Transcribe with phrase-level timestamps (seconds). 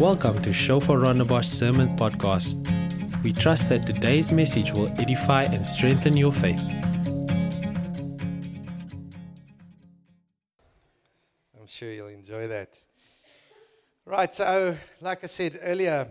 [0.00, 2.56] Welcome to Shofar Rondebosch Sermon Podcast.
[3.22, 6.60] We trust that today's message will edify and strengthen your faith.
[11.60, 12.80] I'm sure you'll enjoy that.
[14.06, 16.08] Right, so like I said earlier,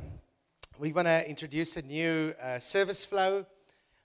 [0.77, 3.45] we want to introduce a new uh, service flow.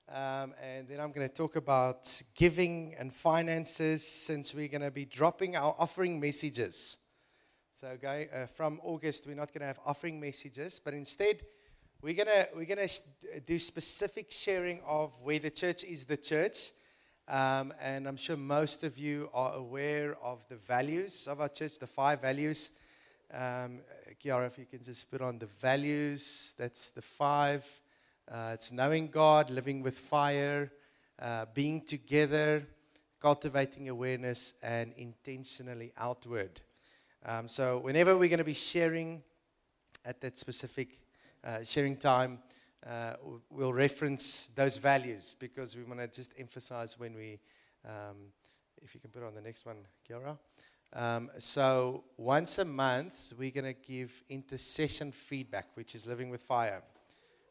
[0.09, 4.91] Um, and then I'm going to talk about giving and finances since we're going to
[4.91, 6.97] be dropping our offering messages.
[7.79, 11.43] So, uh, from August, we're not going to have offering messages, but instead,
[12.01, 12.89] we're going to we're to
[13.45, 16.73] do specific sharing of where the church is the church.
[17.29, 21.79] Um, and I'm sure most of you are aware of the values of our church,
[21.79, 22.71] the five values.
[23.31, 23.81] Um,
[24.25, 27.67] Kiara, if you can just put on the values, that's the five.
[28.27, 30.73] Uh, it's knowing God, living with fire,
[31.21, 32.67] uh, being together,
[33.21, 36.63] cultivating awareness, and intentionally outward.
[37.29, 39.21] Um, so, whenever we're going to be sharing
[40.05, 41.01] at that specific
[41.43, 42.39] uh, sharing time,
[42.89, 43.15] uh,
[43.51, 47.41] we'll reference those values because we want to just emphasize when we,
[47.85, 48.31] um,
[48.81, 50.39] if you can put on the next one, Kiara.
[50.93, 56.43] Um, so, once a month, we're going to give intercession feedback, which is living with
[56.43, 56.81] fire.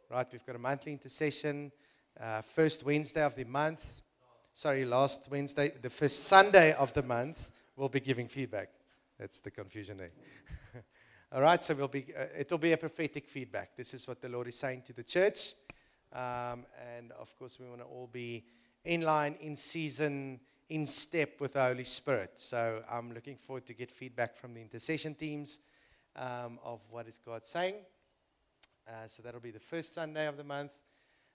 [0.10, 1.70] Right, we've got a monthly intercession,
[2.18, 4.04] uh, first Wednesday of the month.
[4.54, 8.70] Sorry, last Wednesday, the first Sunday of the month, we'll be giving feedback.
[9.20, 10.10] That's the confusion there.
[11.32, 13.76] All right, so we'll be, uh, it'll be a prophetic feedback.
[13.76, 15.54] This is what the Lord is saying to the church.
[16.12, 16.66] Um,
[16.98, 18.46] and of course, we want to all be
[18.84, 22.34] in line, in season, in step with the Holy Spirit.
[22.36, 25.60] So I'm looking forward to get feedback from the intercession teams
[26.16, 27.76] um, of what is God saying.
[28.88, 30.72] Uh, so that'll be the first Sunday of the month.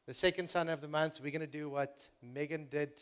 [0.06, 2.92] The second Sunday of the month, we're going to do what Megan did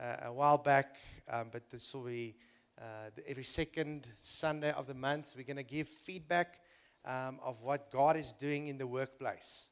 [0.00, 0.96] uh, a while back,
[1.30, 2.36] um, but this will be
[2.80, 5.34] uh, every second Sunday of the month.
[5.36, 6.60] We're going to give feedback
[7.04, 9.68] um, of what God is doing in the workplace,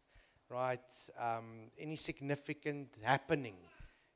[0.48, 0.80] right?
[1.18, 3.56] Um, any significant happening.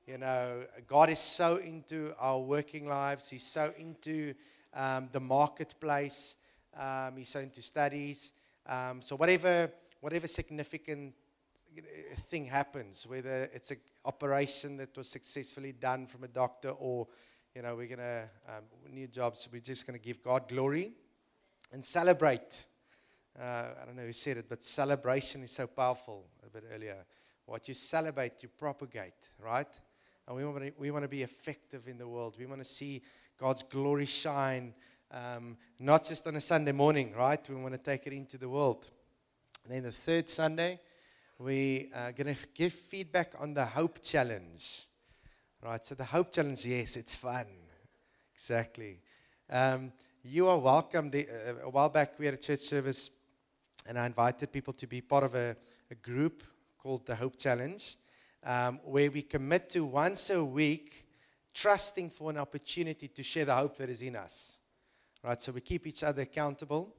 [0.07, 4.35] You know, God is so into our working lives, He's so into
[4.73, 6.37] um, the marketplace,
[6.79, 8.33] um, He's so into studies.
[8.67, 9.71] Um, so, whatever
[10.01, 11.15] whatever significant
[12.17, 17.07] thing happens, whether it's an operation that was successfully done from a doctor or,
[17.55, 20.93] you know, we're going to, um, new jobs, we're just going to give God glory
[21.73, 22.67] and celebrate.
[23.39, 27.05] Uh, I don't know who said it, but celebration is so powerful a bit earlier.
[27.47, 29.69] What you celebrate, you propagate, right?
[30.27, 32.37] And we want to, we want to be effective in the world.
[32.39, 33.03] We want to see
[33.39, 34.75] God's glory shine,
[35.11, 37.49] um, not just on a Sunday morning, right?
[37.49, 38.91] We want to take it into the world.
[39.65, 40.81] And then the third Sunday,
[41.39, 44.88] we are going to give feedback on the Hope Challenge.
[45.61, 47.47] Right, so the Hope Challenge, yes, it's fun.
[48.33, 49.01] Exactly.
[49.51, 49.93] Um,
[50.23, 51.11] you are welcome.
[51.11, 53.11] The, uh, a while back, we had a church service,
[53.85, 55.57] and I invited people to be part of a,
[55.91, 56.45] a group
[56.79, 57.97] called the Hope Challenge,
[58.45, 61.09] um, where we commit to once a week
[61.53, 64.59] trusting for an opportunity to share the hope that is in us.
[65.25, 66.95] Right, so we keep each other accountable.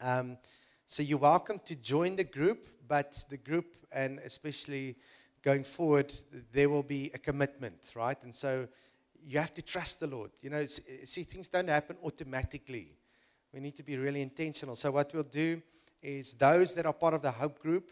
[0.00, 0.38] Um,
[0.86, 4.96] so you're welcome to join the group, but the group, and especially
[5.42, 6.12] going forward,
[6.52, 8.16] there will be a commitment, right?
[8.22, 8.68] And so
[9.24, 10.30] you have to trust the Lord.
[10.40, 12.92] You know, see, things don't happen automatically.
[13.52, 14.76] We need to be really intentional.
[14.76, 15.60] So what we'll do
[16.02, 17.90] is those that are part of the Hope group,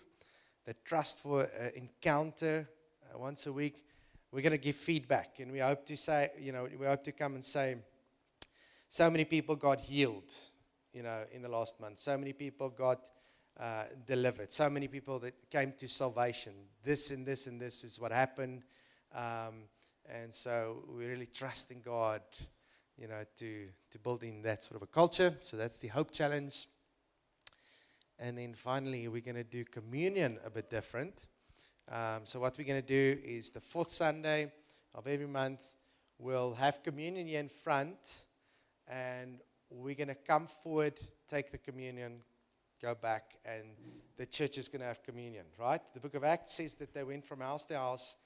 [0.67, 2.69] that trust for an encounter
[3.03, 3.85] uh, once a week,
[4.33, 5.41] we're going to give feedback.
[5.41, 7.77] And we hope to say, you know, we hope to come and say,
[8.89, 10.33] so many people got healed
[10.93, 11.99] you know, in the last month.
[11.99, 13.01] So many people got
[13.59, 14.53] uh, delivered.
[14.53, 16.53] So many people that came to salvation.
[16.83, 18.63] This and this and this is what happened.
[19.15, 19.65] Um,
[20.09, 22.23] and so we really trust in God,
[22.97, 25.35] you know, to, to build in that sort of a culture.
[25.41, 26.67] So that's the Hope Challenge.
[28.19, 31.27] And then finally, we're going to do communion a bit different.
[31.91, 34.53] Um, so what we're going to do is the fourth Sunday
[34.95, 35.73] of every month,
[36.19, 38.19] we'll have communion in front.
[38.89, 39.41] And
[39.71, 40.95] we're going to come forward,
[41.29, 42.23] take the communion,
[42.81, 43.65] go back, and
[44.17, 45.81] the church is going to have communion, right?
[45.95, 48.17] The book of Acts says that they went from house to house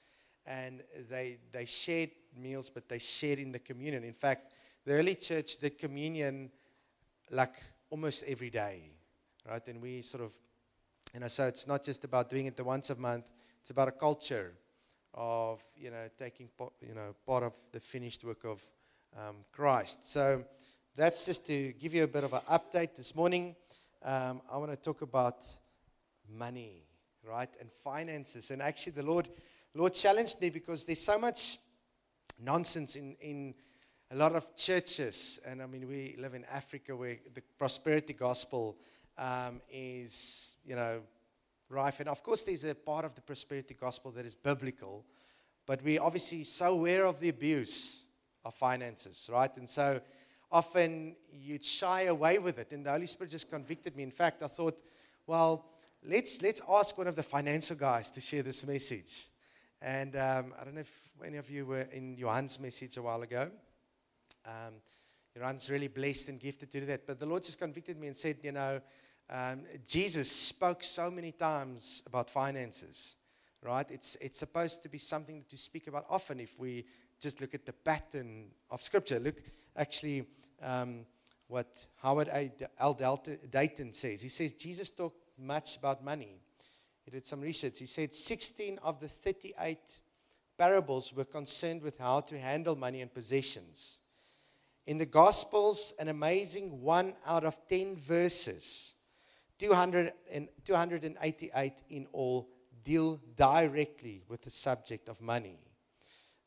[0.46, 4.04] and they, they shared meals, but they shared in the communion.
[4.04, 4.52] In fact,
[4.84, 6.50] the early church did communion
[7.30, 7.54] like
[7.90, 8.90] almost every day,
[9.48, 9.66] right?
[9.66, 10.32] And we sort of,
[11.12, 13.24] you know, so it's not just about doing it the once a month,
[13.60, 14.52] it's about a culture
[15.14, 16.48] of, you know, taking,
[16.80, 18.60] you know, part of the finished work of
[19.16, 20.10] um, Christ.
[20.10, 20.44] So,
[20.96, 23.56] that's just to give you a bit of an update this morning.
[24.06, 25.46] Um, I want to talk about
[26.30, 26.84] money,
[27.26, 28.50] right, and finances.
[28.50, 29.30] And actually, the Lord,
[29.74, 31.56] Lord challenged me because there's so much
[32.38, 33.54] nonsense in, in
[34.10, 35.40] a lot of churches.
[35.46, 38.76] And I mean, we live in Africa where the prosperity gospel
[39.16, 41.00] um, is, you know,
[41.70, 42.00] rife.
[42.00, 45.06] And of course, there's a part of the prosperity gospel that is biblical,
[45.64, 48.04] but we're obviously so aware of the abuse
[48.44, 49.56] of finances, right?
[49.56, 50.02] And so
[50.54, 52.72] often you'd shy away with it.
[52.72, 54.04] And the Holy Spirit just convicted me.
[54.04, 54.78] In fact, I thought,
[55.26, 55.66] well,
[56.06, 59.28] let's, let's ask one of the financial guys to share this message.
[59.82, 63.20] And um, I don't know if any of you were in Johan's message a while
[63.22, 63.50] ago.
[64.46, 64.74] Um,
[65.36, 67.04] Johan's really blessed and gifted to do that.
[67.04, 68.80] But the Lord just convicted me and said, you know,
[69.28, 73.16] um, Jesus spoke so many times about finances,
[73.60, 73.90] right?
[73.90, 76.84] It's, it's supposed to be something that to speak about often if we
[77.20, 79.18] just look at the pattern of Scripture.
[79.18, 79.42] Look,
[79.76, 80.26] actually,
[80.62, 81.06] um,
[81.48, 82.28] what Howard.
[82.78, 83.22] L.
[83.50, 84.22] Dayton says.
[84.22, 86.40] He says Jesus talked much about money.
[87.04, 87.78] He did some research.
[87.78, 90.00] He said 16 of the 38
[90.56, 94.00] parables were concerned with how to handle money and possessions.
[94.86, 98.94] In the Gospels, an amazing one out of 10 verses,
[99.58, 102.48] 200 and 288 in all,
[102.82, 105.58] deal directly with the subject of money.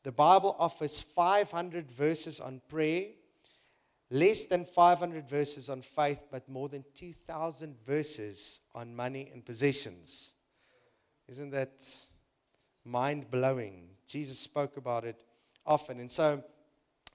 [0.04, 3.06] The Bible offers 500 verses on prayer,
[4.10, 10.34] less than 500 verses on faith, but more than 2,000 verses on money and possessions.
[11.28, 11.84] Isn't that
[12.84, 13.90] mind blowing?
[14.06, 15.22] Jesus spoke about it
[15.66, 16.00] often.
[16.00, 16.42] And so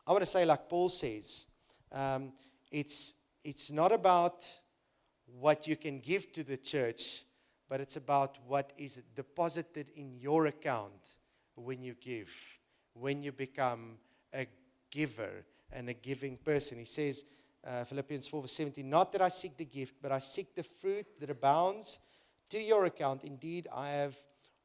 [0.06, 1.48] I want to say, like Paul says,
[1.92, 2.32] um,
[2.72, 4.48] it's, it's not about
[5.40, 7.24] what you can give to the church,
[7.70, 11.18] but it's about what is deposited in your account
[11.56, 12.30] when you give,
[12.94, 13.98] when you become
[14.34, 14.46] a
[14.92, 15.44] giver
[15.74, 16.78] and a giving person.
[16.78, 17.26] He says,
[17.66, 20.64] uh, Philippians 4 verse 17, Not that I seek the gift, but I seek the
[20.64, 22.00] fruit that abounds
[22.50, 23.24] to your account.
[23.24, 24.16] Indeed, I have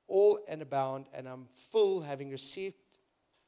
[0.08, 2.76] all and abound, and I'm full, having received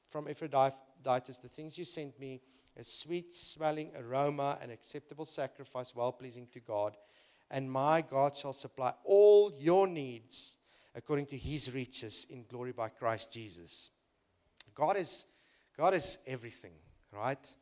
[0.08, 2.40] from Epaphroditus the things you sent me,
[2.76, 6.96] a sweet smelling aroma, an acceptable sacrifice, well pleasing to God.
[7.50, 10.56] And my God shall supply all your needs
[10.94, 13.90] according to his riches in glory by Christ Jesus.
[14.74, 15.26] God is,
[15.76, 16.72] God is everything,
[17.12, 17.54] right?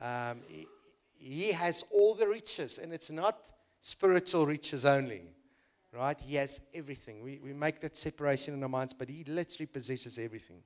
[0.00, 0.66] Um, he,
[1.18, 3.50] he has all the riches, and it's not
[3.80, 5.22] spiritual riches only
[5.96, 6.20] right?
[6.20, 7.22] He has everything.
[7.22, 10.62] We, we make that separation in our minds, but He literally possesses everything.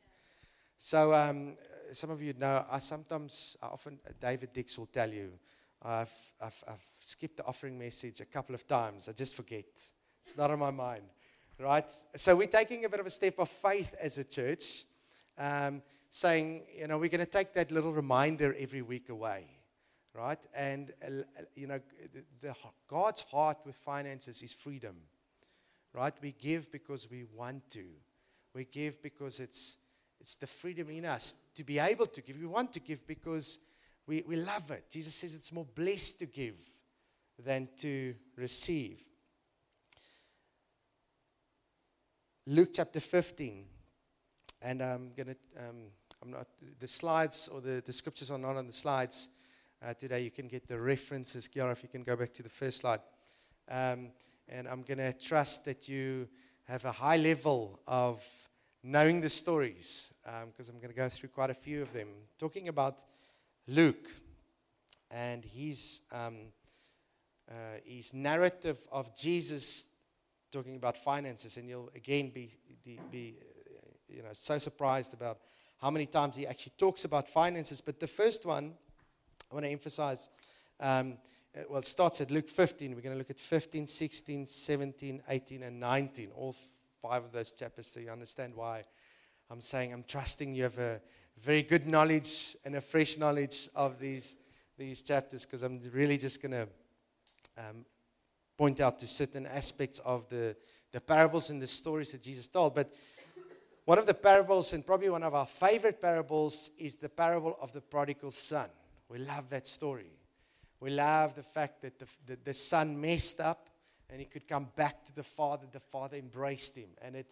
[0.79, 1.55] So, um,
[1.93, 5.33] some of you know, I sometimes, I often, David Dix will tell you,
[5.83, 9.09] I've, I've, I've skipped the offering message a couple of times.
[9.09, 9.65] I just forget.
[10.23, 11.05] It's not on my mind,
[11.59, 11.91] right?
[12.17, 14.85] So, we're taking a bit of a step of faith as a church,
[15.39, 19.47] um, saying, you know, we're going to take that little reminder every week away
[20.13, 20.45] right?
[20.57, 21.23] And uh,
[21.55, 21.79] you know,
[22.13, 22.55] the, the,
[22.89, 24.97] God's heart with finances is freedom
[25.93, 26.15] right?
[26.23, 27.85] We give because we want to.
[28.55, 29.79] We give because it's,
[30.21, 32.39] it's the freedom in us to be able to give.
[32.39, 33.59] We want to give because
[34.07, 34.85] we, we love it.
[34.91, 36.57] Jesus says it's more blessed to give
[37.39, 39.03] than to receive.
[42.47, 43.65] Luke chapter 15.
[44.63, 45.37] And I'm going to,
[45.69, 45.77] um,
[46.23, 49.29] I'm not, the slides or the, the scriptures are not on the slides
[49.83, 50.23] uh, today.
[50.23, 51.49] You can get the references.
[51.49, 53.01] Kiara, if you can go back to the first slide.
[53.71, 54.11] Um,
[54.49, 56.29] and I'm going to trust that you
[56.65, 58.23] have a high level of
[58.83, 60.13] knowing the stories
[60.47, 62.09] because um, I'm going to go through quite a few of them.
[62.39, 63.03] Talking about
[63.67, 64.11] Luke
[65.11, 66.37] and his, um,
[67.51, 69.89] uh, his narrative of Jesus
[70.53, 72.51] talking about finances, and you'll again be,
[72.85, 75.39] be uh, you know, so surprised about
[75.81, 77.81] how many times he actually talks about finances.
[77.81, 78.75] But the first one
[79.51, 80.29] I want to emphasize.
[80.79, 81.19] Um,
[81.69, 82.95] well, it starts at Luke 15.
[82.95, 86.55] We're going to look at 15, 16, 17, 18, and 19, all
[87.03, 88.85] five of those chapters, so you understand why
[89.51, 91.01] I'm saying I'm trusting you have a
[91.41, 94.37] very good knowledge and a fresh knowledge of these,
[94.79, 96.69] these chapters, because I'm really just going to
[97.59, 97.85] um,
[98.57, 100.55] point out to certain aspects of the,
[100.93, 102.77] the parables and the stories that Jesus told.
[102.77, 102.95] But
[103.85, 107.73] one of the parables, and probably one of our favorite parables, is the parable of
[107.73, 108.69] the prodigal son.
[109.09, 110.13] We love that story.
[110.81, 113.69] We love the fact that the, the, the, son messed up
[114.09, 115.67] and he could come back to the father.
[115.71, 116.89] The father embraced him.
[117.03, 117.27] And it,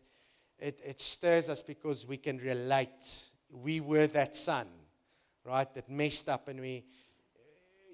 [0.59, 3.29] it, it stirs us because we can relate.
[3.51, 4.67] We were that son,
[5.45, 6.85] right, that messed up and we,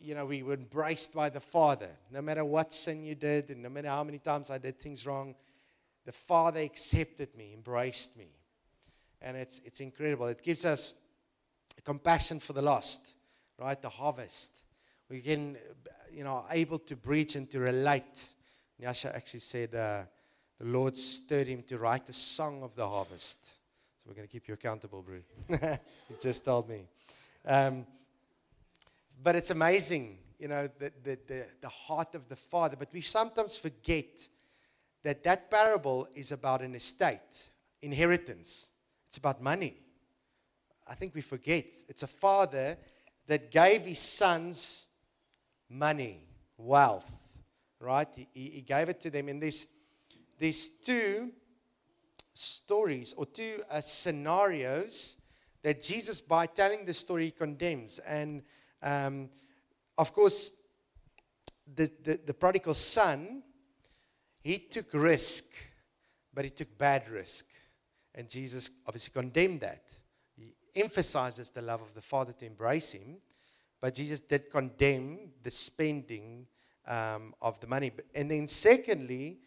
[0.00, 1.90] you know, we were embraced by the father.
[2.11, 5.06] No matter what sin you did and no matter how many times I did things
[5.06, 5.37] wrong,
[6.04, 8.28] the father accepted me, embraced me.
[9.25, 10.26] And it's, it's incredible.
[10.26, 10.95] It gives us
[11.83, 13.00] compassion for the lost,
[13.59, 13.81] right?
[13.81, 14.52] The harvest
[15.09, 15.57] we can,
[16.12, 18.26] you know, able to breach and to relate.
[18.83, 20.02] Nyasha actually said uh,
[20.59, 23.38] the Lord stirred him to write the song of the harvest.
[23.45, 25.19] So we're going to keep you accountable, bro.
[26.09, 26.87] he just told me.
[27.47, 27.87] Um,
[29.23, 30.19] but it's amazing.
[30.38, 32.76] you know, the, the, the, the heart of the Father.
[32.76, 34.28] But we sometimes forget
[35.02, 37.50] that that parable is about an estate,
[37.83, 38.71] inheritance.
[39.14, 39.76] It's about money.
[40.88, 41.66] I think we forget.
[41.88, 42.76] It's a father
[43.28, 44.87] that gave his sons
[45.71, 46.18] money,
[46.59, 47.09] wealth,
[47.78, 48.09] right?
[48.12, 49.28] He, he gave it to them.
[49.28, 49.68] And there's,
[50.37, 51.30] there's two
[52.33, 55.14] stories or two uh, scenarios
[55.62, 58.00] that Jesus, by telling the story, condemns.
[58.00, 58.42] And
[58.83, 59.28] um,
[59.97, 60.50] of course,
[61.73, 63.44] the, the, the prodigal son,
[64.40, 65.44] he took risk,
[66.35, 67.47] but he took bad risk.
[68.14, 69.92] And Jesus obviously condemned that.
[70.37, 73.16] He emphasizes the love of the Father to embrace him,
[73.80, 76.47] but Jesus did condemn the spending
[76.87, 77.92] um, of the money.
[78.14, 79.38] And then, secondly,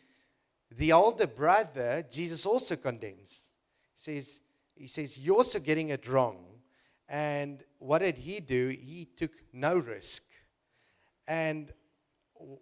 [0.75, 3.50] the older brother, Jesus also condemns.
[3.93, 4.41] He says,
[4.75, 6.43] he says, You're also getting it wrong.
[7.09, 8.67] And what did he do?
[8.67, 10.24] He took no risk.
[11.27, 11.71] And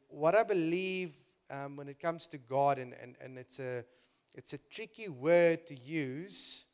[0.07, 1.13] what I believe
[1.49, 3.83] um, when it comes to God, and, and, and it's, a,
[4.35, 6.65] it's a tricky word to use,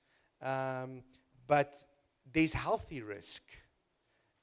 [0.42, 1.04] um,
[1.48, 1.84] but
[2.34, 3.44] there's healthy risk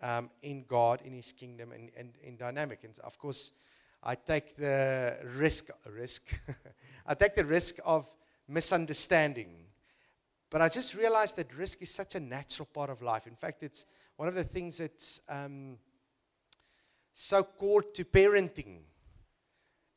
[0.01, 2.85] um, in God, in His kingdom, and, and in dynamic.
[2.85, 3.53] And of course,
[4.05, 6.41] I take the risk, risk.
[7.07, 8.07] I take the risk of
[8.47, 9.51] misunderstanding.
[10.49, 13.27] But I just realized that risk is such a natural part of life.
[13.27, 13.85] In fact, it's
[14.17, 15.77] one of the things that's um,
[17.13, 18.79] so core to parenting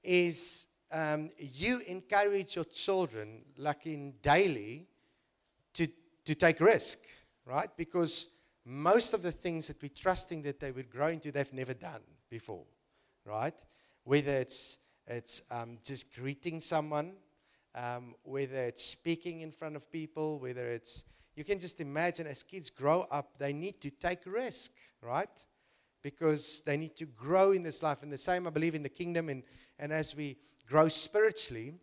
[0.03, 4.87] is um, you encourage your children, like in daily,
[5.73, 5.87] to,
[6.25, 6.99] to take risk,
[7.45, 7.69] right?
[7.77, 8.29] Because
[8.65, 12.01] most of the things that we're trusting that they would grow into, they've never done
[12.29, 12.65] before,
[13.25, 13.55] right?
[14.03, 17.13] Whether it's, it's um, just greeting someone,
[17.75, 21.03] um, whether it's speaking in front of people, whether it's,
[21.35, 24.71] you can just imagine as kids grow up, they need to take risk,
[25.01, 25.29] right?
[26.01, 28.03] because they need to grow in this life.
[28.03, 29.29] And the same, I believe, in the kingdom.
[29.29, 29.43] And,
[29.79, 30.37] and as we
[30.71, 31.73] grow spiritually,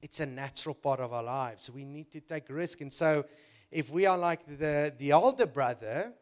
[0.00, 1.68] it's a natural part of our lives.
[1.68, 2.80] We need to take risk.
[2.80, 3.24] And so,
[3.68, 6.12] if we are like the, the older brother,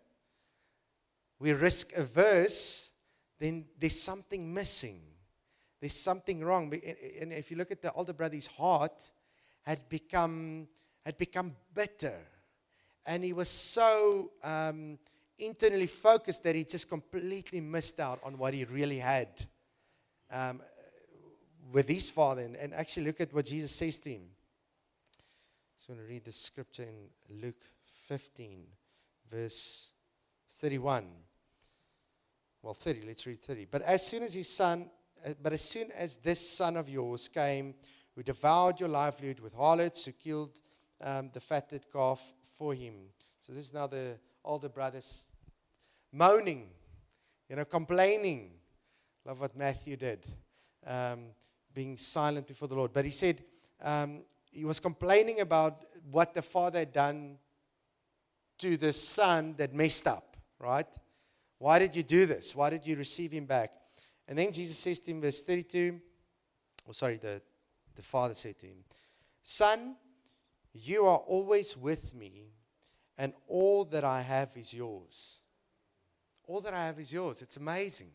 [1.39, 2.91] we're risk averse,
[3.39, 5.03] then there's something missing.
[5.79, 6.73] There's something wrong.
[7.21, 9.13] And if you look at the older brother's heart
[9.63, 10.67] had become,
[11.05, 12.19] had become bitter.
[13.05, 14.31] And he was so.
[14.43, 14.99] Um,
[15.37, 19.29] internally focused that he just completely missed out on what he really had
[20.31, 20.61] um,
[21.73, 22.43] with his father.
[22.43, 24.23] And, and, actually, look at what Jesus says to him.
[25.17, 27.63] So I just going to read the scripture in Luke
[28.07, 28.65] 15,
[29.31, 29.91] verse
[30.61, 31.07] 31.
[32.63, 33.67] Well, 30, let's read 30.
[33.71, 34.91] But as soon as his son,
[35.25, 37.75] uh, but as soon as this son of yours came,
[38.15, 40.59] who devoured your livelihood with harlots, who killed
[41.03, 42.95] um, the fatted calf for him.
[43.41, 45.27] So this is now the older brothers
[46.13, 46.69] moaning,
[47.49, 48.53] you know, complaining.
[49.27, 50.27] Love what Matthew did,
[50.87, 51.27] um,
[51.75, 52.93] being silent before the Lord.
[52.93, 53.43] But he said
[53.83, 57.37] um, he was complaining about what the father had done
[58.59, 60.87] to the son that messed up, right?
[61.59, 62.55] Why did you do this?
[62.55, 63.73] Why did you receive him back?
[64.29, 66.01] And then Jesus says to him, verse 32,
[66.89, 67.43] oh, sorry, the,
[67.95, 68.79] the father said to him,
[69.43, 69.97] Son,
[70.73, 72.53] you are always with me,
[73.19, 75.41] and all that I have is yours.
[76.47, 77.43] All that I have is yours.
[77.43, 78.11] It's amazing.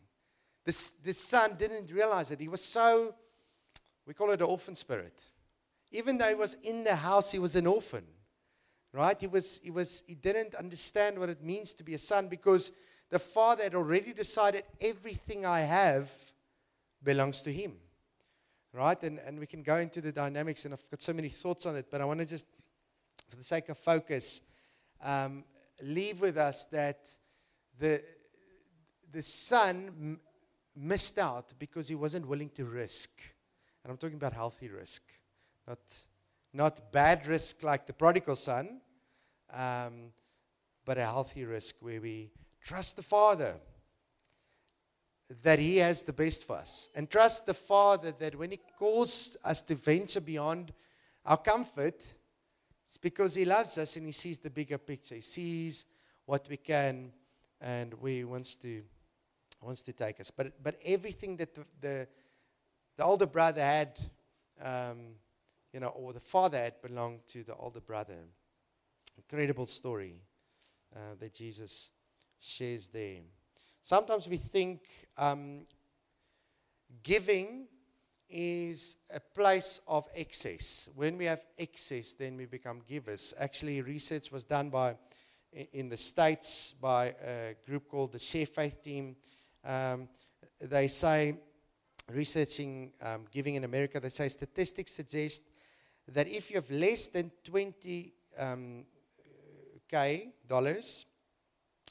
[0.64, 2.40] This, this son didn't realize it.
[2.40, 3.14] He was so,
[4.06, 5.20] we call it an orphan spirit.
[5.92, 8.04] Even though he was in the house, he was an orphan.
[8.92, 9.20] Right?
[9.20, 12.72] He was, he was he didn't understand what it means to be a son because
[13.08, 16.12] the father had already decided everything I have
[17.02, 17.74] belongs to him.
[18.72, 19.00] Right?
[19.02, 21.76] And, and we can go into the dynamics, and I've got so many thoughts on
[21.76, 22.46] it, but I want to just,
[23.28, 24.40] for the sake of focus,
[25.02, 25.44] um,
[25.82, 27.08] leave with us that
[27.78, 28.02] the,
[29.12, 30.20] the son m-
[30.76, 33.10] missed out because he wasn't willing to risk.
[33.82, 35.02] And I'm talking about healthy risk,
[35.66, 35.78] not,
[36.52, 38.80] not bad risk like the prodigal son,
[39.52, 40.12] um,
[40.84, 42.30] but a healthy risk where we
[42.62, 43.56] trust the Father
[45.42, 46.90] that He has the best for us.
[46.94, 50.72] And trust the Father that when He calls us to venture beyond
[51.24, 52.04] our comfort,
[52.86, 55.14] it's because He loves us and He sees the bigger picture.
[55.14, 55.86] He sees
[56.26, 57.12] what we can
[57.60, 58.82] and where He wants to,
[59.62, 60.30] wants to take us.
[60.30, 62.08] But, but everything that the, the,
[63.00, 63.98] the older brother had,
[64.62, 65.14] um,
[65.72, 68.18] you know, or the father had belonged to the older brother.
[69.16, 70.16] Incredible story
[70.94, 71.88] uh, that Jesus
[72.40, 73.20] shares there.
[73.82, 74.82] Sometimes we think
[75.16, 75.62] um,
[77.02, 77.68] giving
[78.28, 80.90] is a place of excess.
[80.94, 83.32] When we have excess, then we become givers.
[83.38, 84.96] Actually, research was done by
[85.72, 89.16] in the States by a group called the Share Faith Team.
[89.64, 90.06] Um,
[90.60, 91.38] they say,
[92.14, 95.42] researching um, giving in America, they say statistics suggest
[96.08, 98.84] that if you have less than 20 um,
[99.88, 101.06] k dollars,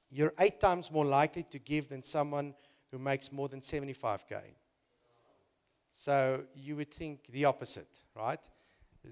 [0.10, 2.54] you're eight times more likely to give than someone
[2.92, 4.42] who makes more than 75k.
[5.94, 8.40] So you would think the opposite, right?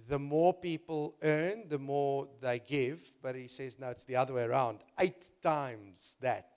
[0.08, 3.00] The more people earn, the more they give.
[3.22, 4.80] But he says, no, it's the other way around.
[5.00, 6.57] Eight times that,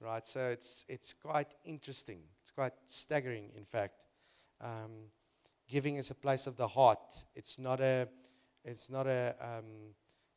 [0.00, 0.26] right?
[0.26, 2.20] So it's, it's quite interesting.
[2.42, 3.94] It's quite staggering, in fact.
[4.60, 5.10] Um,
[5.68, 7.24] giving is a place of the heart.
[7.34, 8.08] It's not a,
[8.64, 9.94] it's not a, um,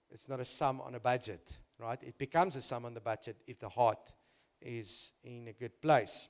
[0.10, 2.00] it's not a sum on a budget, right?
[2.02, 4.14] It becomes a sum on the budget if the heart
[4.62, 6.30] is in a good place.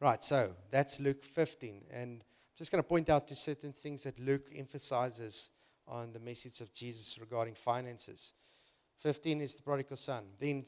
[0.00, 1.82] Right, so that's Luke 15.
[1.92, 5.50] And I'm just going to point out to certain things that Luke emphasizes
[5.86, 8.32] on the message of Jesus regarding finances.
[9.00, 10.24] 15 is the prodigal son.
[10.38, 10.64] Then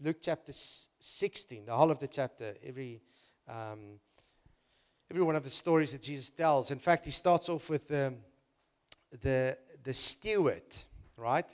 [0.00, 3.00] Luke chapter 16, the whole of the chapter, every,
[3.46, 4.00] um,
[5.10, 6.70] every one of the stories that Jesus tells.
[6.70, 8.14] In fact, he starts off with the,
[9.20, 10.62] the, the steward,
[11.16, 11.48] right?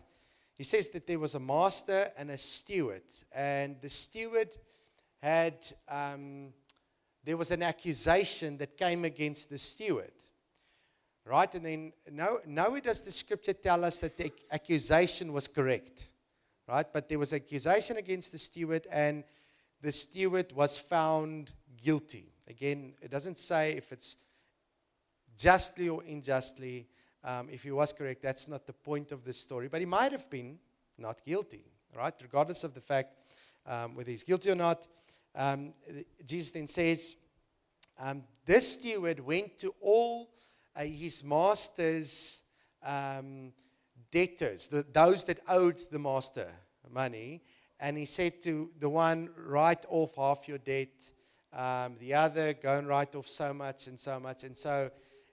[0.54, 3.02] He says that there was a master and a steward.
[3.34, 4.50] And the steward
[5.20, 5.56] had.
[5.88, 6.52] Um,
[7.26, 10.12] there was an accusation that came against the steward.
[11.24, 11.52] Right?
[11.56, 16.06] And then now, nowhere does the scripture tell us that the accusation was correct.
[16.68, 16.86] Right?
[16.92, 19.24] But there was accusation against the steward, and
[19.82, 22.32] the steward was found guilty.
[22.48, 24.16] Again, it doesn't say if it's
[25.36, 26.88] justly or unjustly.
[27.22, 29.68] Um, if he was correct, that's not the point of the story.
[29.68, 30.58] But he might have been
[30.98, 32.14] not guilty, right?
[32.22, 33.14] Regardless of the fact
[33.66, 34.86] um, whether he's guilty or not,
[35.34, 35.74] um,
[36.24, 37.16] Jesus then says,
[37.98, 40.30] um, This steward went to all
[40.74, 42.40] uh, his master's
[42.82, 43.52] um,
[44.10, 46.48] debtors, the, those that owed the master
[46.92, 47.42] money,
[47.80, 51.10] and he said to the one, Write off half your debt,
[51.52, 54.44] um, the other, Go and write off so much and so much.
[54.44, 54.90] And so,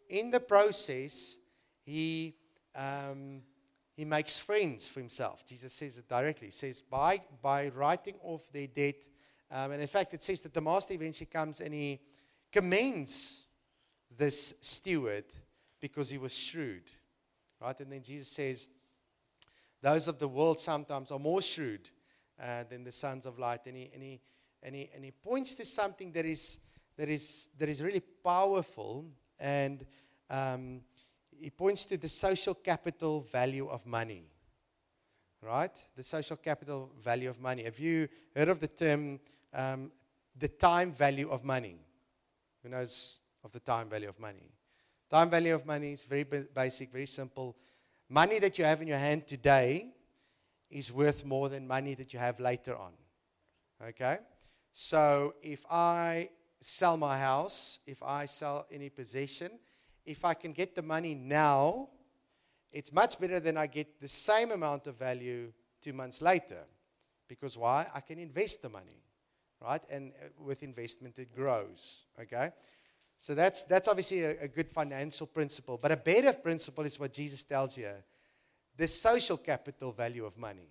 [0.10, 1.38] in the process,
[1.84, 2.36] he.
[2.76, 3.42] Um,
[3.96, 5.46] he makes friends for himself.
[5.46, 6.48] Jesus says it directly.
[6.48, 8.96] He says, by, by writing off their debt,
[9.52, 12.00] um, and in fact, it says that the master eventually comes and he
[12.52, 13.46] commends
[14.18, 15.26] this steward
[15.80, 16.84] because he was shrewd.
[17.64, 17.80] Right?
[17.80, 18.68] And then Jesus says,
[19.82, 21.90] Those of the world sometimes are more shrewd
[22.42, 23.62] uh, than the sons of light.
[23.66, 24.22] And he, and, he,
[24.62, 26.60] and, he, and he points to something that is,
[26.98, 29.06] that is, that is really powerful.
[29.40, 29.86] And
[30.30, 30.82] um,
[31.40, 34.26] he points to the social capital value of money.
[35.42, 35.76] Right?
[35.96, 37.64] The social capital value of money.
[37.64, 39.20] Have you heard of the term
[39.54, 39.92] um,
[40.38, 41.78] the time value of money.
[42.62, 44.52] Who knows of the time value of money?
[45.14, 47.56] Time value of money is very basic, very simple.
[48.10, 49.94] Money that you have in your hand today
[50.72, 52.94] is worth more than money that you have later on.
[53.90, 54.18] Okay?
[54.72, 56.30] So if I
[56.62, 59.52] sell my house, if I sell any possession,
[60.04, 61.90] if I can get the money now,
[62.72, 66.64] it's much better than I get the same amount of value two months later.
[67.28, 67.86] Because why?
[67.94, 69.04] I can invest the money
[69.64, 69.82] right?
[69.90, 72.50] And uh, with investment, it grows, okay?
[73.24, 75.80] So that's, that's obviously a, a good financial principle.
[75.82, 77.88] But a better principle is what Jesus tells you
[78.76, 80.68] the social capital value of money,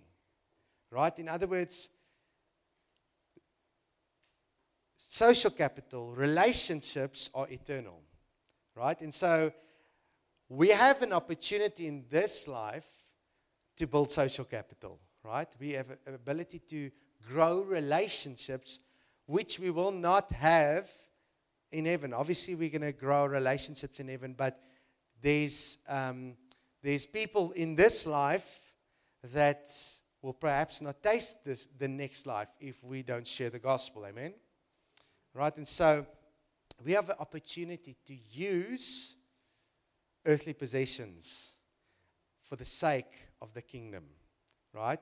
[0.91, 1.17] right?
[1.17, 1.89] In other words,
[4.97, 8.01] social capital, relationships are eternal,
[8.75, 9.01] right?
[9.01, 9.51] And so
[10.47, 12.85] we have an opportunity in this life
[13.77, 15.47] to build social capital, right?
[15.59, 16.91] We have an ability to
[17.27, 18.77] grow relationships
[19.25, 20.87] which we will not have
[21.73, 22.13] in heaven.
[22.13, 24.61] Obviously, we're going to grow relationships in heaven, but
[25.21, 26.35] there's, um,
[26.81, 28.61] there's people in this life
[29.33, 29.69] that
[30.21, 34.05] will perhaps not taste this, the next life if we don't share the gospel.
[34.05, 34.33] Amen?
[35.33, 35.55] Right?
[35.57, 36.05] And so
[36.83, 39.15] we have an opportunity to use
[40.25, 41.51] earthly possessions
[42.41, 44.03] for the sake of the kingdom.
[44.73, 45.01] Right?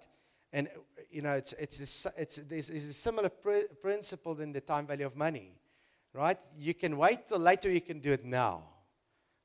[0.54, 0.70] And,
[1.10, 4.86] you know, it's, it's, a, it's, there's, there's a similar pr- principle in the time
[4.86, 5.54] value of money,
[6.14, 6.38] right?
[6.58, 8.64] You can wait till later, you can do it now,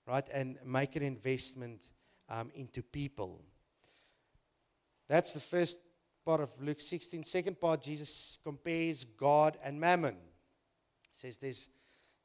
[0.07, 0.27] right?
[0.33, 1.81] And make an investment
[2.29, 3.43] um, into people.
[5.09, 5.79] That's the first
[6.25, 7.25] part of Luke 16.
[7.25, 10.17] Second part, Jesus compares God and mammon.
[11.09, 11.69] He says there's,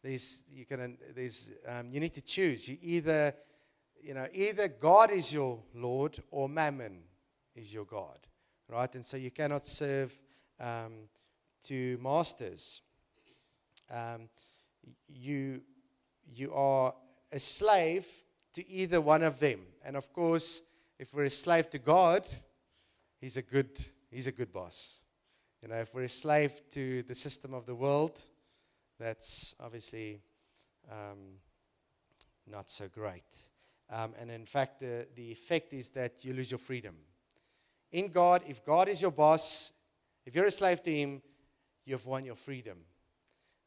[0.04, 2.68] there's, you, can, there's, um, you need to choose.
[2.68, 3.36] You either,
[4.02, 7.04] you know, either God is your Lord or mammon
[7.56, 8.18] is your God
[8.72, 8.96] right?
[8.96, 10.18] And so you cannot serve
[10.60, 11.10] um,
[11.64, 12.82] two masters.
[13.92, 14.30] Um,
[15.08, 15.62] you,
[16.34, 16.94] you are
[17.32, 18.08] a slave
[18.54, 19.60] to either one of them.
[19.84, 20.62] And of course,
[20.98, 22.26] if we're a slave to God,
[23.20, 25.00] he's a good, he's a good boss.
[25.62, 28.20] You know, if we're a slave to the system of the world,
[29.00, 30.22] that's obviously
[30.92, 31.38] um,
[32.50, 33.36] not so great.
[33.90, 36.96] Um, and in fact, the, the effect is that you lose your freedom.
[37.92, 39.74] In God, if God is your boss,
[40.26, 41.22] if you're a slave to Him,
[41.86, 42.78] you've won your freedom.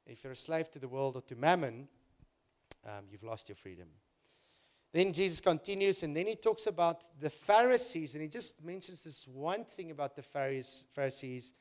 [0.06, 1.88] If you're a slave to the world or to mammon,
[2.86, 3.88] um, you've lost your freedom.
[4.92, 9.26] Then Jesus continues, and then he talks about the Pharisees, and he just mentions this
[9.26, 11.54] one thing about the Pharisees.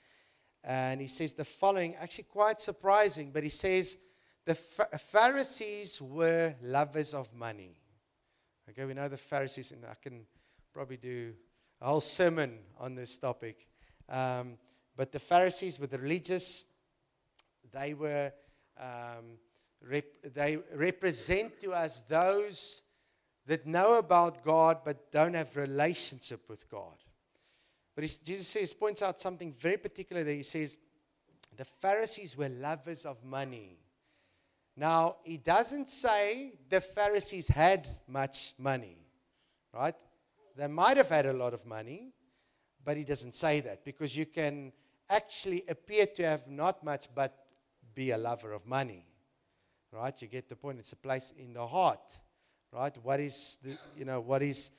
[0.63, 3.97] And he says the following, actually quite surprising, but he says
[4.45, 7.75] the Pharisees were lovers of money.
[8.69, 10.25] Okay, we know the Pharisees, and I can
[10.71, 11.33] probably do
[11.81, 13.67] a whole sermon on this topic.
[14.09, 14.57] Um,
[14.95, 16.65] but the Pharisees were the religious,
[17.73, 18.31] they were
[18.79, 19.37] um,
[19.81, 22.81] rep- they represent to us those
[23.45, 26.95] that know about God but don't have relationship with God.
[27.95, 30.35] But Jesus says, points out something very particular there.
[30.35, 30.77] He says,
[31.55, 33.77] the Pharisees were lovers of money.
[34.75, 38.97] Now, he doesn't say the Pharisees had much money,
[39.71, 39.93] right?
[40.57, 42.13] They might have had a lot of money,
[42.83, 44.71] but he doesn't say that because you can
[45.09, 47.42] actually appear to have not much but
[47.95, 49.05] be a lover of money,
[49.91, 50.19] right?
[50.21, 50.79] You get the point.
[50.79, 52.19] It's a place in the heart,
[52.71, 52.95] right?
[53.01, 54.71] What is the, you know, what is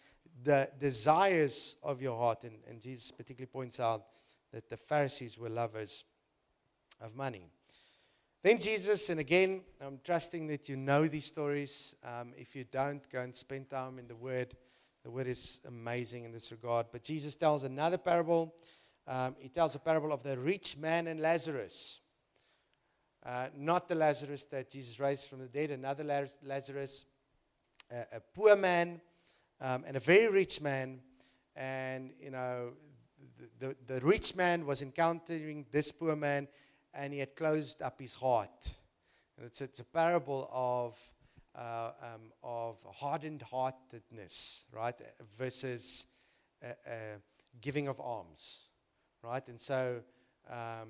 [0.43, 2.45] the desires of your heart?
[2.45, 4.05] And, and Jesus particularly points out
[4.53, 6.05] that the Pharisees were lovers
[7.01, 7.51] of money.
[8.43, 11.95] Then Jesus, and again, I'm trusting that you know these stories.
[12.05, 14.55] Um, if you don't, go and spend time in the Word.
[15.03, 16.87] The Word is amazing in this regard.
[16.93, 18.55] But Jesus tells another parable.
[19.07, 22.01] Um, he tells a parable of the rich man and Lazarus.
[23.25, 27.07] Uh, not the Lazarus that Jesus raised from the dead, another Lazarus,
[27.91, 29.01] a, a poor man
[29.61, 31.01] um, and a very rich man.
[31.57, 32.73] And, you know,
[33.59, 36.49] the, the, the rich man was encountering this poor man
[36.93, 38.73] and he had closed up his heart.
[39.37, 40.97] And it's, it's a parable of,
[41.57, 44.95] uh, um, of hardened heartedness, right,
[45.39, 46.07] versus
[46.63, 46.93] uh, uh,
[47.61, 48.67] giving of alms,
[49.23, 49.47] right?
[49.49, 50.03] And so
[50.51, 50.89] um,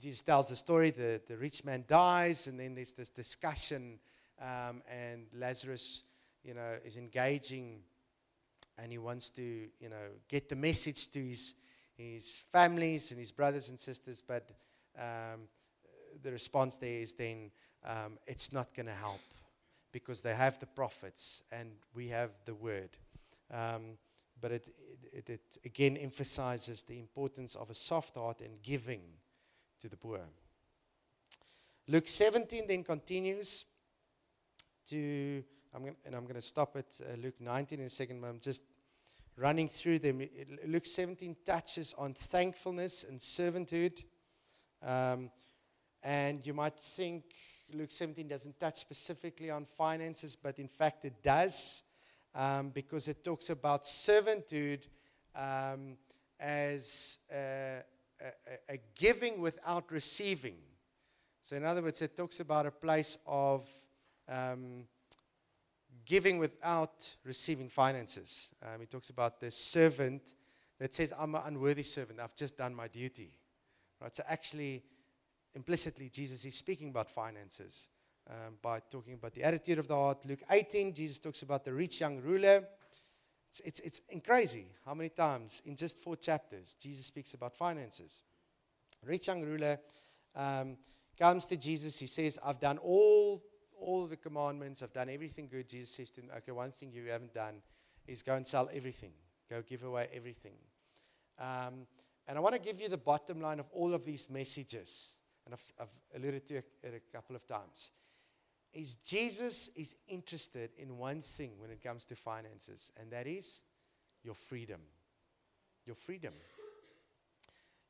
[0.00, 3.98] Jesus tells the story the, the rich man dies, and then there's this discussion,
[4.40, 6.04] um, and Lazarus,
[6.44, 7.80] you know, is engaging
[8.78, 9.42] and he wants to,
[9.80, 9.96] you know,
[10.28, 11.54] get the message to his,
[11.96, 14.50] his families and his brothers and sisters, but
[14.96, 15.48] um,
[16.22, 17.50] the response there is then
[17.84, 19.20] um, it's not going to help
[19.92, 22.90] because they have the prophets and we have the word.
[23.52, 23.98] Um,
[24.40, 24.68] but it,
[25.12, 29.02] it, it, again emphasizes the importance of a soft heart and giving
[29.80, 30.20] to the poor.
[31.88, 33.64] Luke 17 then continues
[34.88, 35.42] to,
[35.74, 38.28] I'm gonna, and I'm going to stop at uh, Luke 19 in a second, but
[38.28, 38.62] I'm just
[39.36, 40.20] running through them.
[40.66, 44.04] Luke 17 touches on thankfulness and servanthood.
[44.82, 45.30] Um,
[46.02, 47.24] and you might think
[47.72, 51.82] Luke 17 doesn't touch specifically on finances, but in fact it does
[52.38, 54.86] um, because it talks about servanthood
[55.34, 55.96] um,
[56.38, 57.82] as a,
[58.20, 60.54] a, a, giving without receiving.
[61.42, 63.68] So, in other words, it talks about a place of
[64.28, 64.84] um,
[66.04, 68.50] giving without receiving finances.
[68.62, 70.34] Um, it talks about the servant
[70.78, 73.32] that says, I'm an unworthy servant, I've just done my duty.
[74.00, 74.14] Right?
[74.14, 74.84] So actually,
[75.56, 77.88] implicitly, Jesus is speaking about finances
[78.28, 80.24] um, by talking about the attitude of the heart.
[80.24, 82.64] Luke 18, Jesus talks about the rich young ruler.
[83.48, 88.22] It's, it's, it's crazy how many times in just four chapters Jesus speaks about finances.
[89.04, 89.78] Rich young ruler
[90.34, 90.76] um,
[91.18, 91.98] comes to Jesus.
[91.98, 93.42] He says, I've done all,
[93.80, 95.68] all the commandments, I've done everything good.
[95.68, 97.62] Jesus says to him, Okay, one thing you haven't done
[98.06, 99.12] is go and sell everything,
[99.48, 100.54] go give away everything.
[101.38, 101.86] Um,
[102.26, 105.12] and I want to give you the bottom line of all of these messages,
[105.46, 107.90] and I've, I've alluded to it a couple of times.
[108.72, 113.62] Is Jesus is interested in one thing when it comes to finances, and that is
[114.22, 114.80] your freedom.
[115.86, 116.34] Your freedom.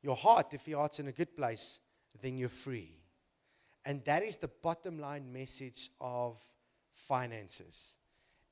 [0.01, 1.79] Your heart, if your heart's in a good place,
[2.21, 2.95] then you're free.
[3.85, 6.39] And that is the bottom line message of
[6.93, 7.95] finances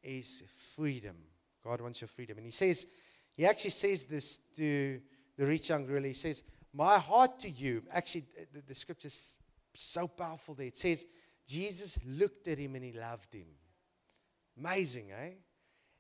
[0.04, 0.44] is
[0.76, 1.16] freedom.
[1.64, 2.38] God wants your freedom.
[2.38, 2.88] And he says,
[3.36, 5.00] he actually says this to
[5.38, 6.08] the rich young ruler.
[6.08, 7.84] He says, My heart to you.
[7.92, 9.40] Actually, the, the scripture is
[9.74, 10.68] so powerful there.
[10.68, 11.06] It says,
[11.48, 13.48] Jesus looked at him and he loved him.
[14.58, 15.32] Amazing, eh?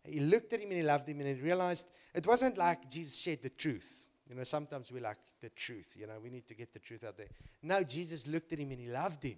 [0.03, 3.19] He looked at him and he loved him and he realized it wasn't like Jesus
[3.19, 4.07] shared the truth.
[4.29, 5.95] You know, sometimes we like the truth.
[5.97, 7.29] You know, we need to get the truth out there.
[7.63, 9.37] No, Jesus looked at him and he loved him.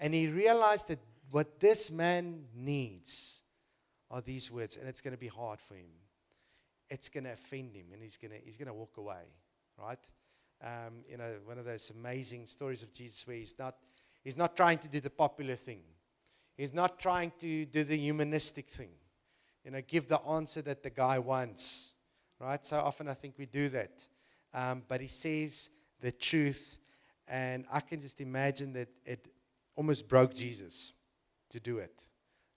[0.00, 0.98] And he realized that
[1.30, 3.42] what this man needs
[4.10, 5.90] are these words, and it's going to be hard for him
[6.90, 9.24] it's going to offend him and he's going to he's going to walk away,
[9.78, 9.98] right?
[10.62, 13.74] Um, you know, one of those amazing stories of Jesus where he's not,
[14.24, 15.82] he's not trying to do the popular thing.
[16.56, 18.90] He's not trying to do the humanistic thing.
[19.64, 21.94] You know, give the answer that the guy wants.
[22.40, 22.64] Right?
[22.64, 24.06] So often I think we do that.
[24.52, 26.76] Um, but he says the truth.
[27.26, 29.28] And I can just imagine that it
[29.76, 30.92] almost broke Jesus
[31.50, 32.02] to do it.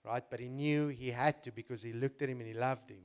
[0.04, 0.22] Right?
[0.28, 3.02] But he knew he had to because he looked at him and he loved him.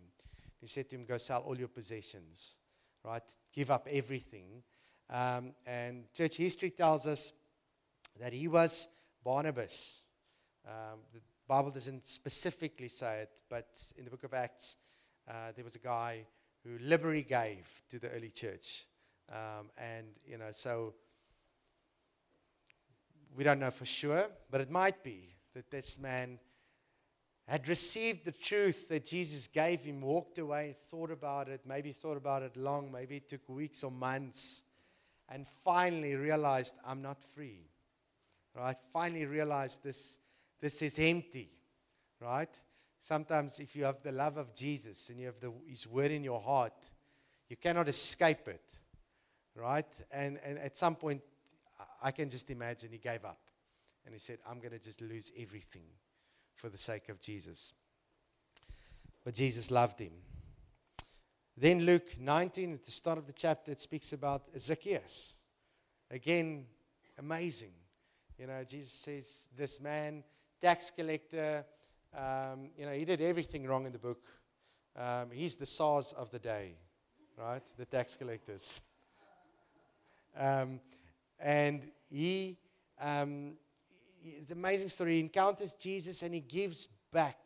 [0.59, 2.53] He said to him, Go sell all your possessions.
[3.03, 3.23] Right?
[3.51, 4.63] Give up everything.
[5.09, 7.33] Um, and church history tells us
[8.19, 8.87] that he was
[9.23, 10.03] Barnabas.
[10.67, 14.77] Um, the Bible doesn't specifically say it, but in the book of Acts,
[15.27, 16.25] uh, there was a guy
[16.63, 18.85] who liberally gave to the early church.
[19.29, 20.93] Um, and, you know, so
[23.35, 26.39] we don't know for sure, but it might be that this man
[27.47, 32.15] had received the truth that Jesus gave him, walked away, thought about it, maybe thought
[32.15, 34.63] about it long, maybe it took weeks or months,
[35.29, 37.69] and finally realized, I'm not free.
[38.55, 38.77] Right?
[38.91, 40.19] Finally realized this,
[40.61, 41.49] this is empty.
[42.19, 42.55] Right?
[42.99, 46.23] Sometimes, if you have the love of Jesus and you have the, His word in
[46.23, 46.73] your heart,
[47.49, 48.63] you cannot escape it.
[49.55, 49.85] Right?
[50.11, 51.21] And, and at some point,
[52.01, 53.39] I can just imagine he gave up.
[54.05, 55.85] And he said, I'm going to just lose everything
[56.55, 57.73] for the sake of Jesus.
[59.23, 60.11] But Jesus loved him.
[61.55, 65.33] Then Luke 19, at the start of the chapter, it speaks about Zacchaeus.
[66.09, 66.65] Again,
[67.17, 67.71] amazing.
[68.39, 70.23] You know, Jesus says, This man,
[70.59, 71.65] tax collector,
[72.17, 74.23] um, you know, he did everything wrong in the book.
[74.95, 76.75] Um, he's the SARS of the day,
[77.37, 77.63] right?
[77.77, 78.81] The tax collectors.
[80.35, 80.79] Um,
[81.39, 82.57] and he,
[82.99, 83.53] um,
[84.23, 85.15] it's an amazing story.
[85.15, 87.37] He encounters Jesus and he gives back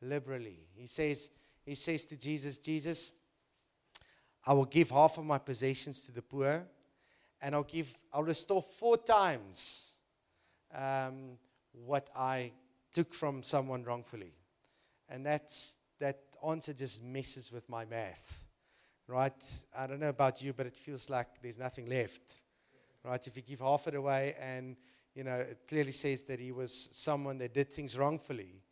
[0.00, 0.60] liberally.
[0.74, 1.30] He says,
[1.64, 3.12] he says to Jesus, Jesus,
[4.46, 6.64] I will give half of my possessions to the poor,
[7.42, 9.95] and I'll give, I'll restore four times
[10.74, 11.38] um,
[11.72, 12.52] what I
[12.92, 14.32] took from someone wrongfully.
[15.08, 18.38] And that's, that answer just messes with my math,
[19.06, 19.64] right?
[19.76, 22.34] I don't know about you, but it feels like there's nothing left,
[23.04, 23.24] right?
[23.26, 24.76] If you give half it away and,
[25.14, 28.62] you know, it clearly says that he was someone that did things wrongfully,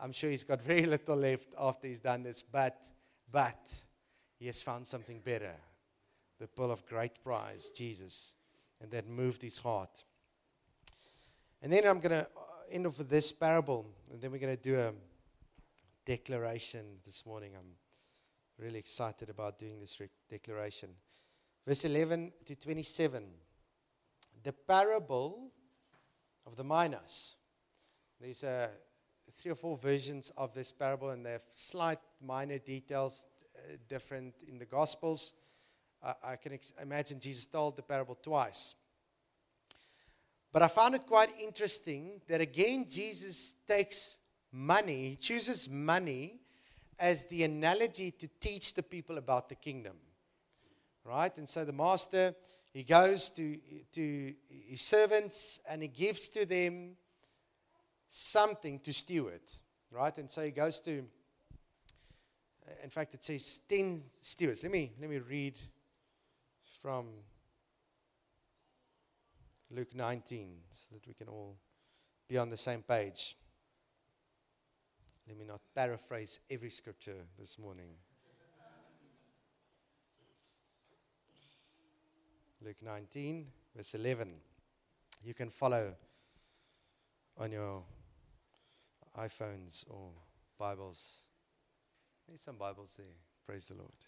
[0.00, 2.80] I'm sure he's got very little left after he's done this, but,
[3.30, 3.72] but
[4.38, 5.54] he has found something better
[6.38, 8.34] the pearl of great price, Jesus.
[8.80, 10.04] And that moved his heart.
[11.60, 12.26] And then I'm going to
[12.70, 14.92] end off with this parable, and then we're going to do a
[16.06, 17.52] declaration this morning.
[17.56, 17.72] I'm
[18.58, 20.90] really excited about doing this re- declaration.
[21.66, 23.24] Verse 11 to 27.
[24.44, 25.50] The parable
[26.46, 27.34] of the minas.
[28.20, 28.70] There's a
[29.32, 34.34] three or four versions of this parable, and they have slight minor details uh, different
[34.46, 35.34] in the Gospels.
[36.02, 38.76] Uh, I can ex- imagine Jesus told the parable twice.
[40.52, 44.18] But I found it quite interesting that again, Jesus takes
[44.50, 46.40] money, he chooses money
[46.98, 49.96] as the analogy to teach the people about the kingdom.
[51.04, 51.36] Right?
[51.36, 52.34] And so the master,
[52.72, 53.58] he goes to,
[53.92, 56.96] to his servants and he gives to them
[58.08, 59.42] something to steward,
[59.90, 60.16] right?
[60.18, 61.04] And so he goes to,
[62.82, 64.62] in fact, it says 10 stewards.
[64.62, 65.58] Let me, let me read
[66.82, 67.06] from
[69.70, 71.56] Luke 19 so that we can all
[72.28, 73.36] be on the same page.
[75.28, 77.90] Let me not paraphrase every scripture this morning.
[82.64, 84.32] Luke 19, verse 11.
[85.22, 85.94] You can follow
[87.36, 87.82] on your
[89.18, 90.10] iPhones or
[90.58, 91.24] Bibles.
[92.26, 93.06] There's some Bibles there.
[93.46, 94.07] Praise the Lord.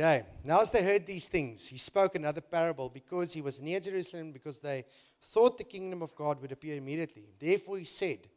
[0.00, 3.80] Okay, now as they heard these things, he spoke another parable because he was near
[3.80, 4.84] Jerusalem, because they
[5.20, 7.24] thought the kingdom of God would appear immediately.
[7.36, 8.28] Therefore he said,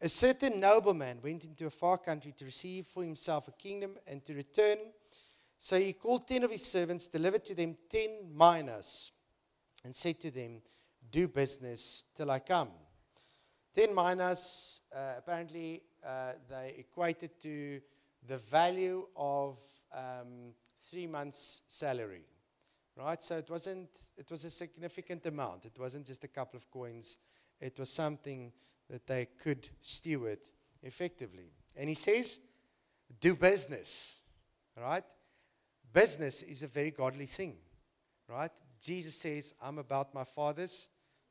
[0.00, 4.24] A certain nobleman went into a far country to receive for himself a kingdom and
[4.24, 4.78] to return.
[5.56, 9.12] So he called ten of his servants, delivered to them ten minas,
[9.84, 10.62] and said to them,
[11.12, 12.70] Do business till I come.
[13.76, 17.80] 10 minas, uh, apparently, uh, they equated to
[18.26, 19.58] the value of
[19.94, 20.54] um,
[20.90, 22.24] three months' salary.
[22.96, 23.22] Right?
[23.22, 25.66] So it wasn't, it was a significant amount.
[25.66, 27.18] It wasn't just a couple of coins,
[27.60, 28.52] it was something
[28.90, 30.38] that they could steward
[30.82, 31.52] effectively.
[31.76, 32.40] And he says,
[33.20, 34.20] do business.
[34.76, 35.04] Right?
[35.92, 37.56] Business is a very godly thing.
[38.28, 38.50] Right?
[38.80, 40.88] Jesus says, I'm about my father's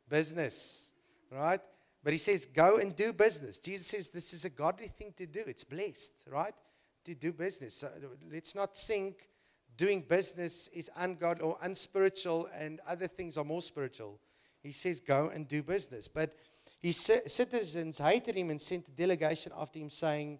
[0.09, 0.91] business.
[1.31, 1.61] Right?
[2.03, 3.57] But he says, go and do business.
[3.57, 5.43] Jesus says this is a godly thing to do.
[5.45, 6.53] It's blessed, right?
[7.03, 7.75] To do business.
[7.75, 7.89] So
[8.31, 9.27] let's not think
[9.77, 14.19] doing business is ungodly or unspiritual and other things are more spiritual.
[14.61, 16.07] He says, Go and do business.
[16.07, 16.35] But
[16.81, 20.39] his citizens hated him and sent a delegation after him saying,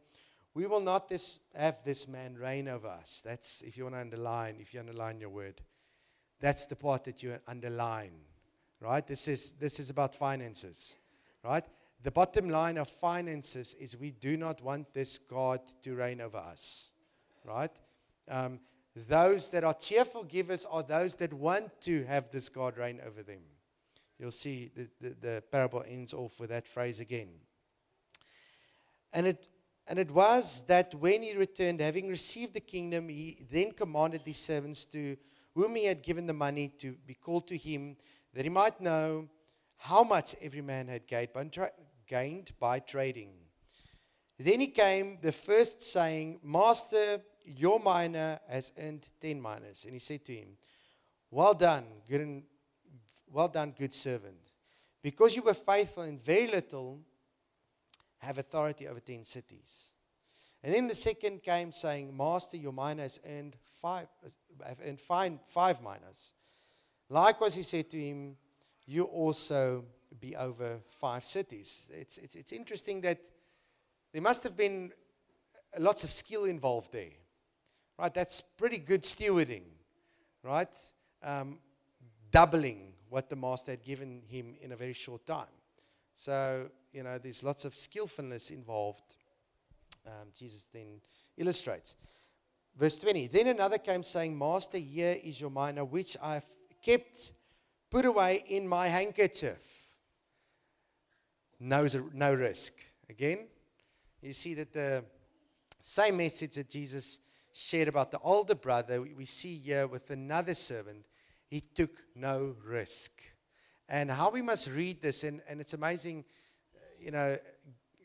[0.53, 3.21] We will not this, have this man reign over us.
[3.23, 5.61] That's if you want to underline, if you underline your word.
[6.39, 8.13] That's the part that you underline.
[8.79, 9.05] Right?
[9.05, 10.95] This is this is about finances.
[11.43, 11.65] Right?
[12.03, 16.37] The bottom line of finances is we do not want this God to reign over
[16.37, 16.91] us.
[17.43, 17.71] Right?
[18.29, 18.59] Um,
[19.07, 23.23] those that are cheerful givers are those that want to have this God reign over
[23.23, 23.41] them.
[24.17, 27.29] You'll see the, the, the parable ends off with that phrase again.
[29.13, 29.47] And it,
[29.87, 34.37] and it was that when he returned, having received the kingdom, he then commanded his
[34.37, 35.17] servants to
[35.53, 37.95] whom he had given the money to be called to him,
[38.33, 39.27] that he might know
[39.77, 41.71] how much every man had gained by, tra-
[42.07, 43.31] gained by trading.
[44.39, 47.21] Then he came, the first saying, Master,
[47.55, 49.85] your mina has earned 10 minas.
[49.85, 50.57] And he said to him,
[51.31, 52.43] Well done, good and,
[53.31, 54.51] well done, good servant.
[55.01, 56.99] Because you were faithful in very little,
[58.19, 59.91] have authority over 10 cities.
[60.63, 64.07] And then the second came saying, Master, your mina has earned five,
[64.65, 66.33] have earned five, five minas.
[67.09, 68.35] Likewise, he said to him,
[68.85, 69.85] You also
[70.19, 71.89] be over five cities.
[71.93, 73.19] It's, it's, it's interesting that
[74.11, 74.91] there must have been
[75.79, 77.11] lots of skill involved there.
[77.97, 78.13] Right?
[78.13, 79.63] That's pretty good stewarding.
[80.43, 80.69] Right?
[81.23, 81.59] Um,
[82.31, 85.47] doubling what the master had given him in a very short time.
[86.13, 89.03] So, you know, there's lots of skillfulness involved.
[90.05, 91.01] Um, Jesus then
[91.37, 91.95] illustrates.
[92.77, 96.45] Verse 20 Then another came saying, Master, here is your mina, which I've
[96.83, 97.31] kept
[97.89, 99.57] put away in my handkerchief.
[101.59, 102.73] No, no risk.
[103.09, 103.47] Again,
[104.21, 105.03] you see that the
[105.79, 107.19] same message that Jesus
[107.57, 111.05] shared about the older brother, we see here with another servant,
[111.47, 113.11] he took no risk.
[113.89, 116.23] And how we must read this, and, and it's amazing,
[116.75, 117.37] uh, you know,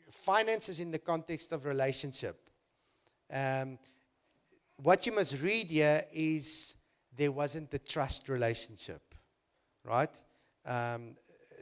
[0.09, 2.49] finances in the context of relationship.
[3.31, 3.77] Um,
[4.77, 6.73] what you must read here is
[7.15, 9.13] there wasn't the trust relationship,
[9.83, 10.21] right?
[10.65, 11.15] Um,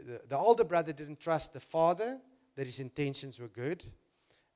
[0.07, 2.19] the, the, older brother didn't trust the father
[2.55, 3.83] that his intentions were good,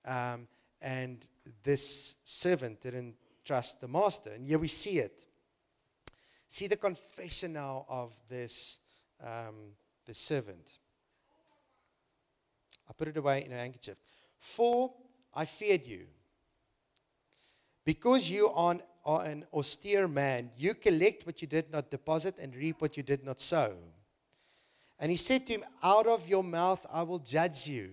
[0.05, 0.47] um,
[0.81, 1.25] and
[1.63, 3.15] this servant didn't
[3.45, 4.31] trust the master.
[4.31, 5.21] And here we see it.
[6.49, 8.79] See the confession now of this,
[9.21, 9.73] um,
[10.05, 10.67] this servant.
[12.89, 13.97] I put it away in a handkerchief.
[14.37, 14.93] For
[15.33, 16.05] I feared you.
[17.83, 22.81] Because you are an austere man, you collect what you did not deposit and reap
[22.81, 23.73] what you did not sow.
[24.97, 27.91] And he said to him, Out of your mouth I will judge you.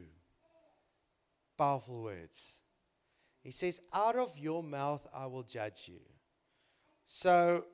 [1.58, 2.58] Powerful words.
[3.42, 6.00] He says, Out of your mouth I will judge you.
[7.06, 7.64] So,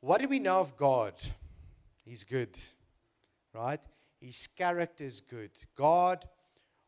[0.00, 1.14] what do we know of God?
[2.04, 2.58] He's good,
[3.54, 3.80] right?
[4.20, 5.50] His character is good.
[5.76, 6.24] God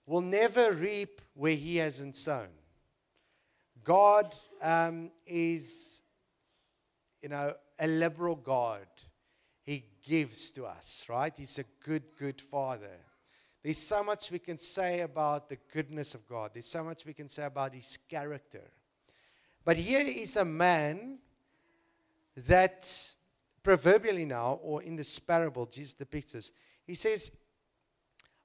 [0.06, 2.48] will never reap where he hasn't sown.
[3.84, 6.02] God um, is,
[7.22, 8.86] you know, a liberal God.
[9.62, 11.32] He gives to us, right?
[11.36, 12.98] He's a good, good father.
[13.64, 16.50] There's so much we can say about the goodness of God.
[16.52, 18.60] There's so much we can say about his character.
[19.64, 21.16] But here is a man
[22.46, 23.14] that,
[23.62, 26.52] proverbially now, or in this parable, Jesus depicts this.
[26.86, 27.30] He says,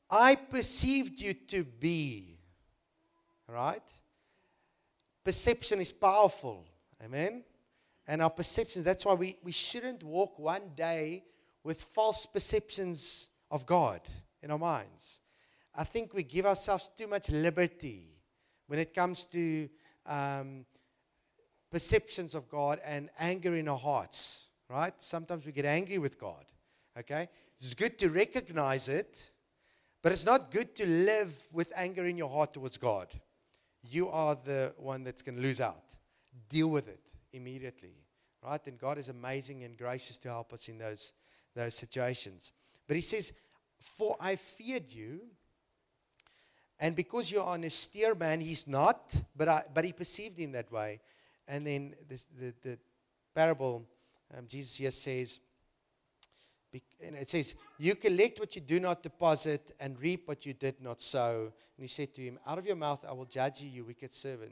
[0.09, 2.37] I perceived you to be.
[3.45, 3.83] Right?
[5.25, 6.65] Perception is powerful.
[7.03, 7.43] Amen?
[8.07, 11.25] And our perceptions, that's why we, we shouldn't walk one day
[11.65, 13.99] with false perceptions of God
[14.41, 15.19] in our minds.
[15.75, 18.19] I think we give ourselves too much liberty
[18.67, 19.69] when it comes to
[20.05, 20.65] um,
[21.71, 24.93] perceptions of God and anger in our hearts, right?
[24.97, 26.45] Sometimes we get angry with God,
[26.97, 27.29] okay?
[27.57, 29.31] It's good to recognize it,
[30.01, 33.07] but it's not good to live with anger in your heart towards God.
[33.81, 35.95] You are the one that's going to lose out.
[36.49, 37.01] Deal with it
[37.33, 37.95] immediately,
[38.43, 38.65] right?
[38.67, 41.13] And God is amazing and gracious to help us in those,
[41.55, 42.51] those situations.
[42.87, 43.33] But He says,
[43.79, 45.21] for I feared you.
[46.79, 50.71] And because you're an austere man, he's not, but, I, but he perceived him that
[50.71, 51.01] way.
[51.47, 52.77] And then this, the, the
[53.35, 53.85] parable,
[54.37, 55.39] um, Jesus here says,
[57.01, 60.79] and it says, You collect what you do not deposit and reap what you did
[60.81, 61.51] not sow.
[61.77, 64.13] And he said to him, Out of your mouth I will judge you, you wicked
[64.13, 64.51] servant.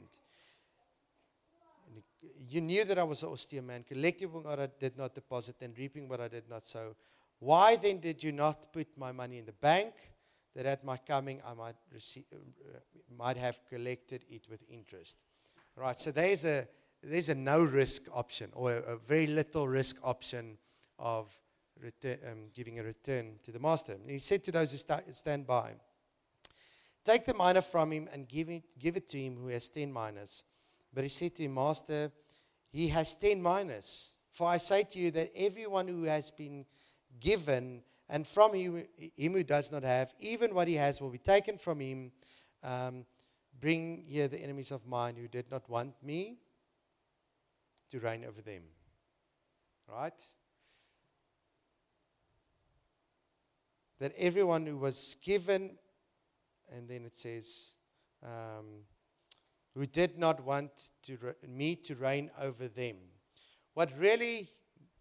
[2.50, 5.78] you knew that I was an austere man, collecting what I did not deposit and
[5.78, 6.96] reaping what I did not sow.
[7.40, 9.94] Why then did you not put my money in the bank
[10.56, 12.78] that at my coming I might, receive, uh,
[13.16, 15.18] might have collected it with interest?
[15.76, 16.66] Right, so there's a,
[17.02, 20.58] there's a no risk option or a, a very little risk option
[20.98, 21.28] of
[22.04, 23.92] um, giving a return to the master.
[23.92, 25.74] And he said to those who sta- stand by,
[27.04, 29.92] Take the mina from him and give it, give it to him who has 10
[29.92, 30.42] minas.
[30.92, 32.10] But he said to him, Master,
[32.70, 34.10] he has 10 minas.
[34.30, 36.66] For I say to you that everyone who has been
[37.20, 38.84] given, and from him,
[39.16, 42.12] him who does not have, even what he has will be taken from him.
[42.62, 43.04] Um,
[43.60, 46.38] bring here the enemies of mine who did not want me
[47.90, 48.62] to reign over them.
[49.88, 50.20] Right?
[53.98, 55.76] That everyone who was given,
[56.72, 57.72] and then it says,
[58.22, 58.84] um,
[59.74, 60.70] who did not want
[61.04, 62.96] to re- me to reign over them.
[63.74, 64.50] What really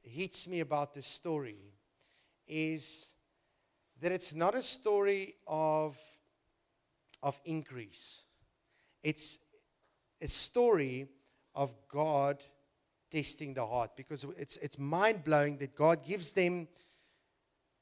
[0.04, 1.58] hits me about this story
[2.48, 3.10] is
[4.02, 5.98] that it's not a story of,
[7.24, 8.24] of increase.
[9.04, 9.40] It's
[10.22, 11.08] a story
[11.56, 12.42] of God
[13.12, 16.68] testing the heart because it's, it's mind blowing that God gives them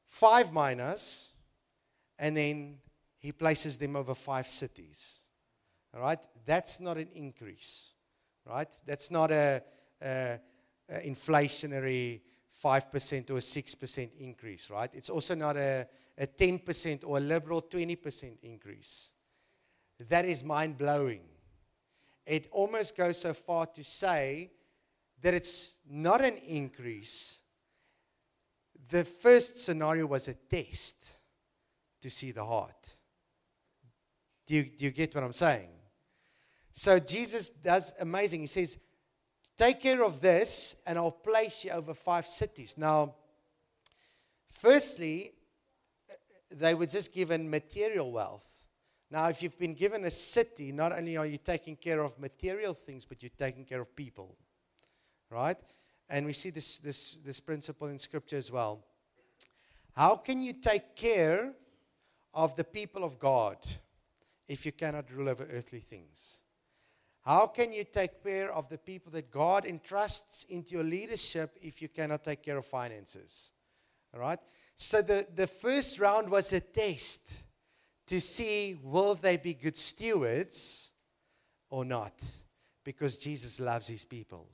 [0.06, 1.30] five minas
[2.18, 2.78] and then
[3.18, 5.20] he places them over five cities.
[5.94, 6.20] All right?
[6.46, 7.92] That's not an increase.
[8.46, 8.70] Right?
[8.86, 9.64] That's not a,
[10.02, 10.40] a,
[10.90, 12.22] a inflationary
[12.64, 14.70] 5% or a 6% increase.
[14.70, 14.90] Right?
[14.94, 15.88] It's also not a,
[16.18, 19.10] a 10% or a liberal 20% increase.
[20.10, 21.22] That is mind blowing.
[22.26, 24.52] It almost goes so far to say
[25.22, 27.38] that it's not an increase.
[28.90, 30.98] The first scenario was a test
[32.02, 32.96] to see the heart.
[34.46, 35.70] Do you, do you get what I'm saying?
[36.74, 38.42] So Jesus does amazing.
[38.42, 38.78] He says,
[39.58, 42.78] Take care of this, and I'll place you over five cities.
[42.78, 43.16] Now,
[44.52, 45.32] firstly,
[46.52, 48.50] they were just given material wealth.
[49.10, 52.74] Now, if you've been given a city, not only are you taking care of material
[52.74, 54.36] things, but you're taking care of people
[55.30, 55.58] right?
[56.10, 58.84] And we see this, this, this principle in Scripture as well.
[59.96, 61.54] How can you take care
[62.34, 63.58] of the people of God
[64.48, 66.40] if you cannot rule over earthly things?
[67.26, 71.82] How can you take care of the people that God entrusts into your leadership if
[71.82, 73.52] you cannot take care of finances?
[74.14, 74.40] All right?
[74.76, 77.22] So the, the first round was a test
[78.08, 80.90] to see will they be good stewards
[81.72, 82.14] or not?
[82.84, 84.48] Because Jesus loves his people.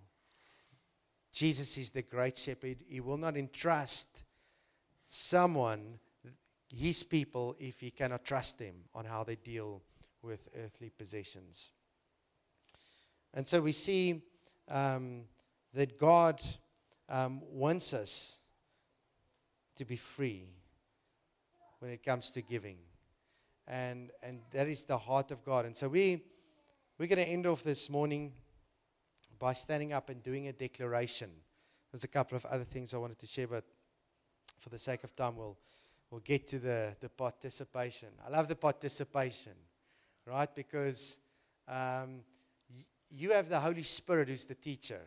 [1.33, 2.77] Jesus is the great shepherd.
[2.87, 4.07] He will not entrust
[5.07, 5.99] someone,
[6.73, 9.81] his people, if he cannot trust them on how they deal
[10.21, 11.71] with earthly possessions.
[13.33, 14.21] And so we see
[14.67, 15.23] um,
[15.73, 16.41] that God
[17.07, 18.39] um, wants us
[19.77, 20.47] to be free
[21.79, 22.77] when it comes to giving.
[23.67, 25.65] And, and that is the heart of God.
[25.65, 26.23] And so we,
[26.97, 28.33] we're going to end off this morning
[29.39, 31.29] by standing up and doing a declaration.
[31.91, 33.63] There's a couple of other things I wanted to share, but
[34.59, 35.57] for the sake of time, we'll,
[36.09, 38.09] we'll get to the, the participation.
[38.25, 39.53] I love the participation,
[40.25, 40.53] right?
[40.53, 41.17] Because
[41.67, 42.21] um,
[43.11, 45.01] you have the Holy Spirit who's the teacher.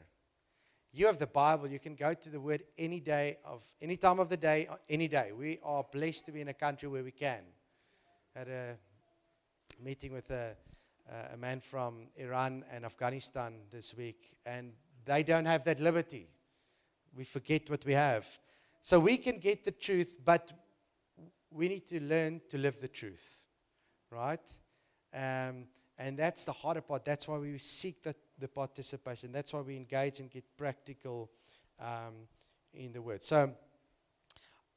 [0.92, 1.68] You have the Bible.
[1.68, 5.08] You can go to the Word any day of any time of the day, any
[5.08, 5.32] day.
[5.36, 7.40] We are blessed to be in a country where we can.
[8.36, 8.76] Had a
[9.82, 10.54] meeting with a
[11.32, 14.72] a man from Iran and Afghanistan this week, and
[15.04, 16.28] they don't have that liberty.
[17.16, 18.26] We forget what we have.
[18.82, 20.52] So we can get the truth, but
[21.50, 23.44] we need to learn to live the truth,
[24.10, 24.40] right?
[25.14, 25.66] Um,
[25.98, 27.04] and that's the harder part.
[27.04, 29.32] That's why we seek the, the participation.
[29.32, 31.30] That's why we engage and get practical
[31.80, 32.28] um,
[32.72, 33.22] in the word.
[33.22, 33.52] So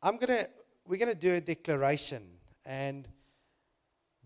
[0.01, 0.47] I'm gonna
[0.87, 2.23] we're gonna do a declaration,
[2.65, 3.07] and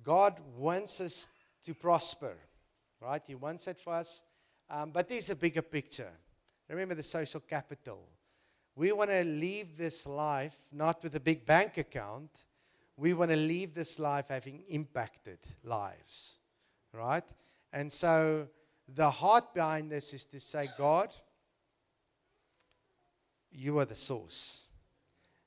[0.04, 1.30] God wants us
[1.64, 2.36] to prosper,
[3.00, 3.22] right?
[3.26, 4.22] He wants it for us.
[4.70, 6.12] Um, but there's a bigger picture.
[6.70, 8.00] Remember the social capital.
[8.76, 12.30] We want to leave this life not with a big bank account.
[12.96, 16.38] We want to leave this life having impacted lives,
[16.94, 17.24] right?
[17.74, 18.48] And so
[18.88, 21.10] the heart behind this is to say, God,
[23.52, 24.64] you are the source.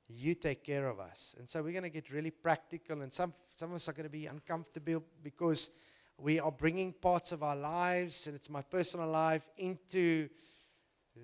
[0.08, 1.34] You take care of us.
[1.38, 4.04] And so we're going to get really practical, and some, some of us are going
[4.04, 5.70] to be uncomfortable because
[6.18, 10.28] we are bringing parts of our lives, and it's my personal life, into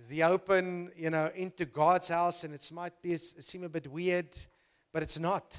[0.08, 4.28] the open, you know, into God's house, and it might be seem a bit weird,
[4.92, 5.56] but it's not,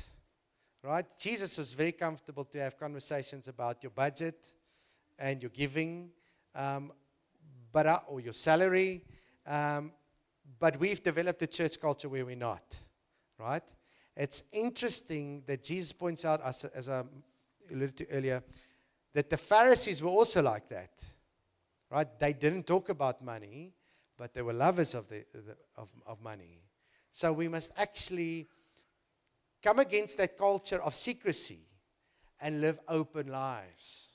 [0.84, 1.06] right?
[1.20, 4.54] Jesus was very comfortable to have conversations about your budget
[5.20, 6.10] and your giving,
[6.56, 6.92] um,
[7.72, 9.04] but uh, or your salary,
[9.46, 9.92] um,
[10.60, 12.76] but we've developed a church culture where we're not,
[13.38, 13.64] right?
[14.16, 17.04] It's interesting that Jesus points out, as, as I
[17.72, 18.44] alluded to earlier,
[19.14, 20.92] that the Pharisees were also like that.
[21.92, 22.08] right?
[22.20, 23.74] They didn't talk about money,
[24.18, 26.62] but they were lovers of, the, the, of, of money.
[27.12, 28.48] So we must actually
[29.64, 31.60] come against that culture of secrecy
[32.42, 34.08] and live open lives,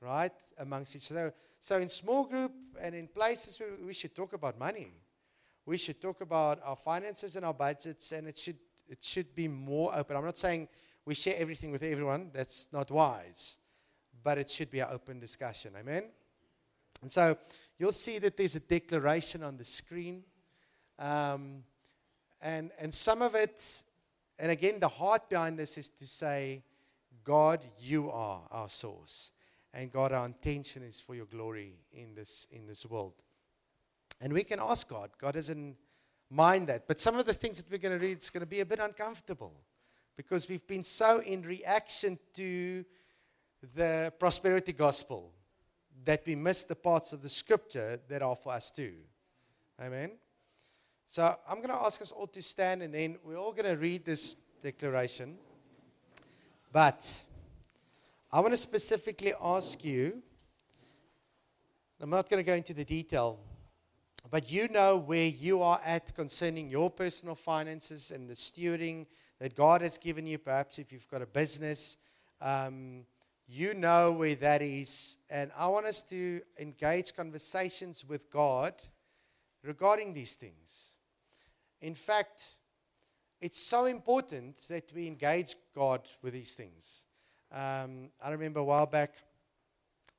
[0.00, 0.32] right?
[0.58, 1.34] Amongst each other.
[1.60, 4.92] So in small group and in places where we should talk about money.
[5.66, 8.56] We should talk about our finances and our budgets, and it should
[8.88, 10.16] it should be more open.
[10.16, 10.68] I'm not saying
[11.04, 12.30] we share everything with everyone.
[12.32, 13.58] That's not wise.
[14.24, 15.72] But it should be an open discussion.
[15.78, 16.04] Amen?
[17.02, 17.36] And so
[17.78, 20.24] you'll see that there's a declaration on the screen.
[20.98, 21.64] Um,
[22.40, 23.82] and, and some of it,
[24.38, 26.62] and again, the heart behind this is to say,
[27.24, 29.32] God, you are our source.
[29.74, 33.14] And God, our intention is for your glory in this, in this world.
[34.20, 35.10] And we can ask God.
[35.18, 35.76] God doesn't
[36.30, 36.86] mind that.
[36.86, 38.66] But some of the things that we're going to read is going to be a
[38.66, 39.52] bit uncomfortable
[40.16, 42.84] because we've been so in reaction to
[43.74, 45.32] the prosperity gospel
[46.04, 48.94] that we miss the parts of the scripture that are for us too.
[49.80, 50.12] Amen.
[51.10, 53.80] So I'm going to ask us all to stand and then we're all going to
[53.80, 55.38] read this declaration.
[56.70, 57.10] But
[58.30, 60.22] I want to specifically ask you,
[61.98, 63.40] I'm not going to go into the detail,
[64.30, 69.06] but you know where you are at concerning your personal finances and the stewarding
[69.38, 70.36] that God has given you.
[70.36, 71.96] Perhaps if you've got a business,
[72.42, 73.06] um,
[73.46, 75.16] you know where that is.
[75.30, 78.74] And I want us to engage conversations with God
[79.64, 80.87] regarding these things.
[81.80, 82.56] In fact,
[83.40, 87.06] it's so important that we engage God with these things.
[87.52, 89.14] Um, I remember a while back,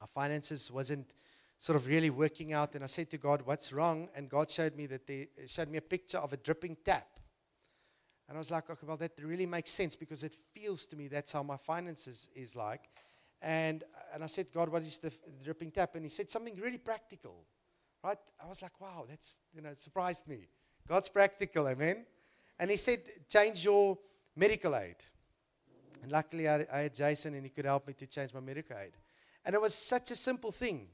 [0.01, 1.11] our finances wasn't
[1.57, 4.75] sort of really working out, and I said to God, "What's wrong?" And God showed
[4.75, 7.19] me that they showed me a picture of a dripping tap,
[8.27, 11.09] and I was like, "Okay, well, that really makes sense because it feels to me
[11.09, 12.89] that's how my finances is like."
[13.41, 13.83] And
[14.13, 16.77] and I said, "God, what is the, the dripping tap?" And He said something really
[16.77, 17.45] practical,
[18.01, 18.17] right?
[18.41, 20.47] I was like, "Wow, that's you know surprised me."
[20.89, 22.05] God's practical, amen.
[22.59, 23.97] And He said, "Change your
[24.35, 24.97] medical aid."
[26.03, 28.77] And luckily, I, I had Jason, and he could help me to change my medical
[28.77, 28.93] aid.
[29.45, 30.87] And it was such a simple thing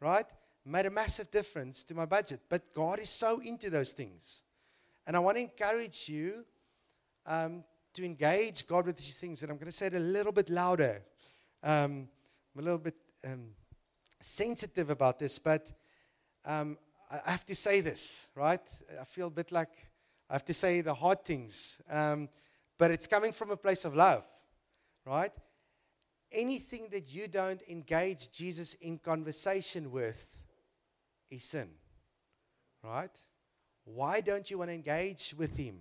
[0.00, 0.26] right?
[0.64, 2.40] Made a massive difference to my budget.
[2.48, 4.42] But God is so into those things.
[5.06, 6.44] And I want to encourage you
[7.26, 9.42] um, to engage God with these things.
[9.42, 11.02] And I'm going to say it a little bit louder.
[11.62, 12.08] Um,
[12.54, 13.48] I'm a little bit um,
[14.20, 15.70] sensitive about this, but
[16.44, 16.76] um,
[17.10, 18.60] I have to say this, right?
[19.00, 19.70] I feel a bit like
[20.28, 21.80] I have to say the hard things.
[21.90, 22.28] Um,
[22.76, 24.24] but it's coming from a place of love,
[25.06, 25.32] right?
[26.32, 30.28] anything that you don't engage Jesus in conversation with
[31.30, 31.68] is sin.
[32.82, 33.10] Right?
[33.84, 35.78] Why don't you want to engage with Him?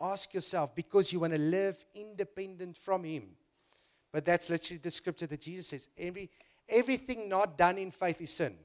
[0.00, 3.24] Ask yourself because you want to live independent from Him.
[4.12, 5.88] But that's literally the scripture that Jesus says.
[5.98, 6.30] Every,
[6.68, 8.56] everything not done in faith is sin.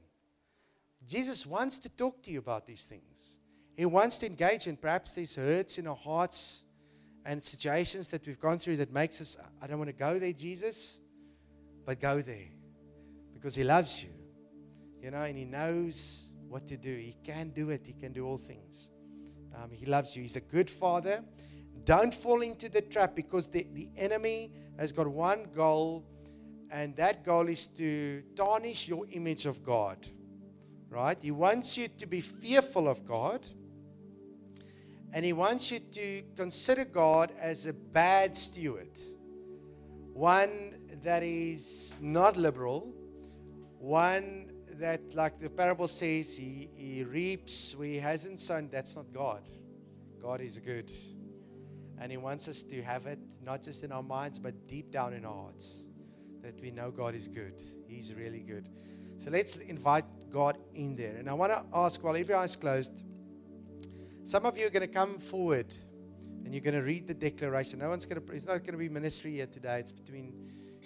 [1.06, 3.38] Jesus wants to talk to you about these things.
[3.76, 6.64] He wants to engage, and perhaps there's hurts in our hearts
[7.24, 10.32] and situations that we've gone through that makes us, I don't want to go there,
[10.32, 10.98] Jesus,
[11.84, 12.48] but go there
[13.34, 14.10] because He loves you,
[15.02, 16.94] you know, and He knows what to do.
[16.94, 18.90] He can do it, He can do all things.
[19.62, 20.22] Um, he loves you.
[20.22, 21.24] He's a good Father.
[21.84, 26.04] Don't fall into the trap because the, the enemy has got one goal,
[26.70, 30.06] and that goal is to tarnish your image of God.
[30.88, 31.18] Right?
[31.20, 33.46] He wants you to be fearful of God
[35.12, 38.90] and he wants you to consider God as a bad steward,
[40.12, 42.92] one that is not liberal,
[43.78, 48.68] one that, like the parable says, he, he reaps where he hasn't sown.
[48.70, 49.48] That's not God.
[50.20, 50.90] God is good.
[51.98, 55.14] And he wants us to have it not just in our minds, but deep down
[55.14, 55.84] in our hearts
[56.42, 57.54] that we know God is good.
[57.88, 58.68] He's really good.
[59.18, 61.16] So let's invite God in there.
[61.16, 62.92] And I want to ask while every eye is closed,
[64.24, 65.72] some of you are going to come forward
[66.44, 67.78] and you're going to read the declaration.
[67.78, 69.80] No one's going to, it's not going to be ministry here today.
[69.80, 70.32] It's between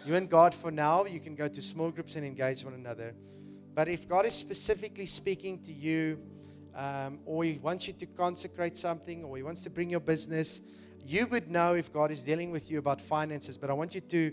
[0.05, 1.05] you and God for now.
[1.05, 3.15] You can go to small groups and engage one another.
[3.75, 6.19] But if God is specifically speaking to you,
[6.75, 10.61] um, or He wants you to consecrate something, or He wants to bring your business,
[11.05, 13.59] you would know if God is dealing with you about finances.
[13.59, 14.33] But I want you to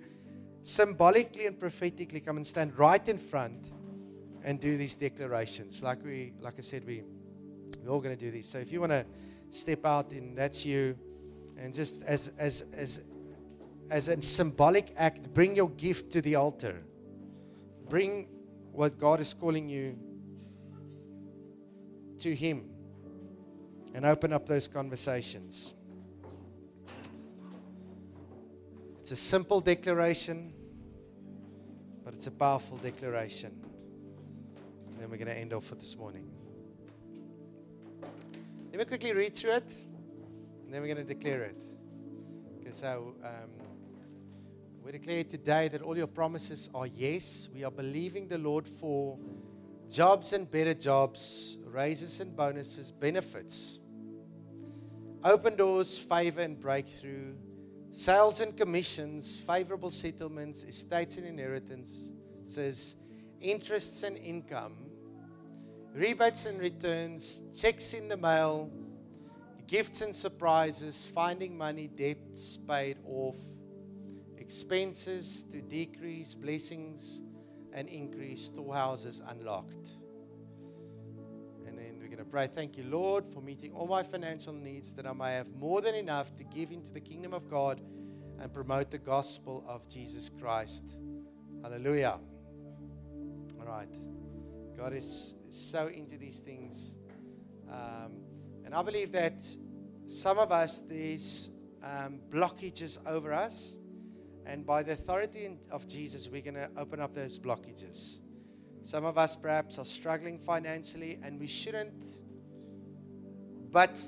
[0.64, 3.72] symbolically and prophetically come and stand right in front
[4.44, 5.82] and do these declarations.
[5.82, 7.04] Like we, like I said, we
[7.84, 8.50] we're all going to do this.
[8.50, 9.06] So if you want to
[9.52, 10.98] step out and that's you,
[11.58, 13.02] and just as as as
[13.90, 16.84] as a symbolic act, bring your gift to the altar.
[17.90, 18.28] Bring
[18.72, 19.98] what God is calling you
[22.20, 22.70] to Him,
[23.94, 25.74] and open up those conversations.
[29.02, 30.52] It's a simple declaration,
[32.04, 33.67] but it's a powerful declaration.
[34.98, 36.28] And then we're going to end off for this morning.
[38.72, 39.72] Let me quickly read through it,
[40.66, 41.56] and then we're going to declare it.
[42.60, 43.52] Okay, so um,
[44.84, 47.48] we declare today that all your promises are yes.
[47.54, 49.20] We are believing the Lord for
[49.88, 53.78] jobs and better jobs, raises and bonuses, benefits,
[55.24, 57.36] open doors, favor and breakthrough,
[57.92, 62.96] sales and commissions, favorable settlements, estates and inheritances,
[63.40, 64.87] interests and income,
[65.98, 68.70] rebates and returns, checks in the mail,
[69.66, 73.36] gifts and surprises, finding money, debts paid off,
[74.38, 77.22] expenses to decrease, blessings
[77.74, 79.96] and increase, storehouses unlocked.
[81.66, 84.94] And then we're going to pray, Thank you, Lord, for meeting all my financial needs
[84.94, 87.82] that I may have more than enough to give into the kingdom of God
[88.40, 90.84] and promote the gospel of Jesus Christ.
[91.64, 92.20] Hallelujah.
[93.60, 93.90] All right.
[94.78, 96.96] God is so into these things.
[97.70, 98.22] Um,
[98.66, 99.46] and I believe that
[100.08, 101.52] some of us, there's
[101.84, 103.78] um, blockages over us.
[104.46, 108.20] And by the authority of Jesus, we're going to open up those blockages.
[108.84, 112.06] Some of us perhaps are struggling financially, and we shouldn't.
[113.70, 114.00] But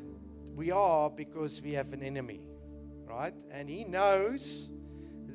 [0.56, 2.40] we are because we have an enemy,
[3.06, 3.34] right?
[3.52, 4.70] And he knows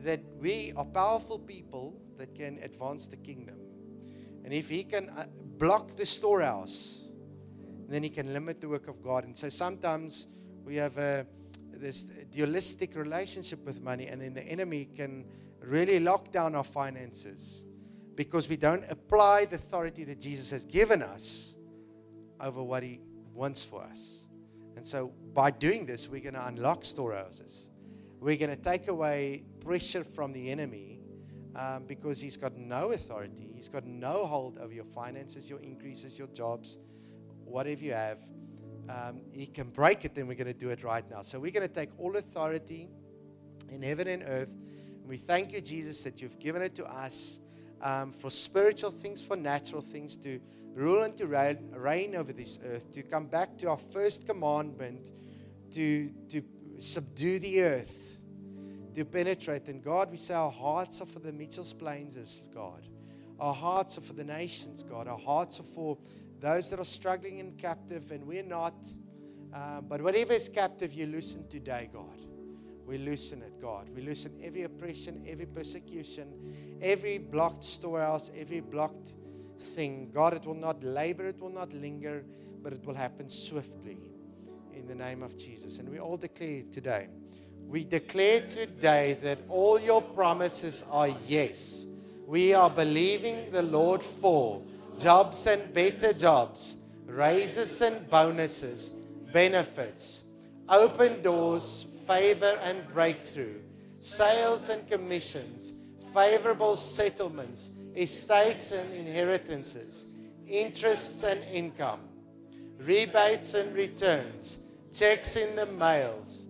[0.02, 3.56] that we are powerful people that can advance the kingdom.
[4.44, 5.26] And if he can uh,
[5.58, 7.02] block the storehouse,
[7.88, 9.24] then he can limit the work of God.
[9.24, 10.26] And so sometimes
[10.64, 11.26] we have a,
[11.72, 15.24] this dualistic relationship with money, and then the enemy can
[15.60, 17.64] really lock down our finances
[18.14, 21.54] because we don't apply the authority that Jesus has given us
[22.40, 23.00] over what he
[23.32, 24.24] wants for us.
[24.76, 27.68] And so by doing this, we're going to unlock storehouses.
[28.20, 30.93] We're going to take away pressure from the enemy
[31.56, 33.50] um, because he's got no authority.
[33.54, 36.78] He's got no hold over your finances, your increases, your jobs,
[37.44, 38.18] whatever you have.
[38.88, 41.22] Um, he can break it, then we're going to do it right now.
[41.22, 42.88] So we're going to take all authority
[43.70, 44.50] in heaven and earth.
[45.00, 47.38] And we thank you, Jesus, that you've given it to us
[47.80, 50.40] um, for spiritual things, for natural things, to
[50.74, 55.10] rule and to reign, reign over this earth, to come back to our first commandment,
[55.72, 56.42] to, to
[56.78, 58.03] subdue the earth
[58.94, 59.68] to penetrate.
[59.68, 62.86] And God, we say our hearts are for the Mitchell's Plains, God.
[63.40, 65.08] Our hearts are for the nations, God.
[65.08, 65.98] Our hearts are for
[66.40, 68.74] those that are struggling and captive, and we're not.
[69.52, 72.20] Um, but whatever is captive, you loosen today, God.
[72.86, 73.88] We loosen it, God.
[73.88, 79.14] We loosen every oppression, every persecution, every blocked storehouse, every blocked
[79.58, 80.10] thing.
[80.12, 82.24] God, it will not labor, it will not linger,
[82.62, 83.98] but it will happen swiftly
[84.72, 85.78] in the name of Jesus.
[85.78, 87.08] And we all declare today
[87.68, 91.86] we declare today that all your promises are yes.
[92.26, 94.62] We are believing the Lord for
[94.98, 98.90] jobs and better jobs, raises and bonuses,
[99.32, 100.22] benefits,
[100.68, 103.60] open doors, favor and breakthrough,
[104.00, 105.72] sales and commissions,
[106.14, 110.04] favorable settlements, estates and inheritances,
[110.46, 112.00] interests and income,
[112.78, 114.58] rebates and returns,
[114.92, 116.43] checks in the mails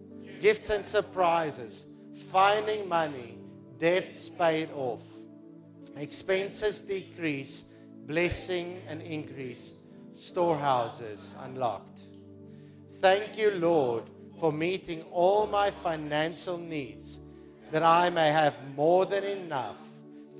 [0.44, 1.86] gifts and surprises,
[2.30, 3.38] finding money,
[3.80, 5.02] debts paid off,
[5.96, 7.64] expenses decrease,
[8.06, 9.72] blessing and increase,
[10.14, 12.02] storehouses unlocked.
[13.00, 14.02] Thank you, Lord,
[14.38, 17.18] for meeting all my financial needs,
[17.72, 19.78] that I may have more than enough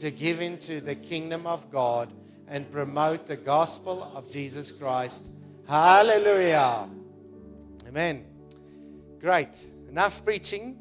[0.01, 2.13] to give into the kingdom of God
[2.47, 5.25] and promote the gospel of Jesus Christ.
[5.67, 6.91] Hallelujah.
[7.89, 8.27] Amen.
[9.19, 9.74] Great.
[9.95, 10.77] Enough preaching.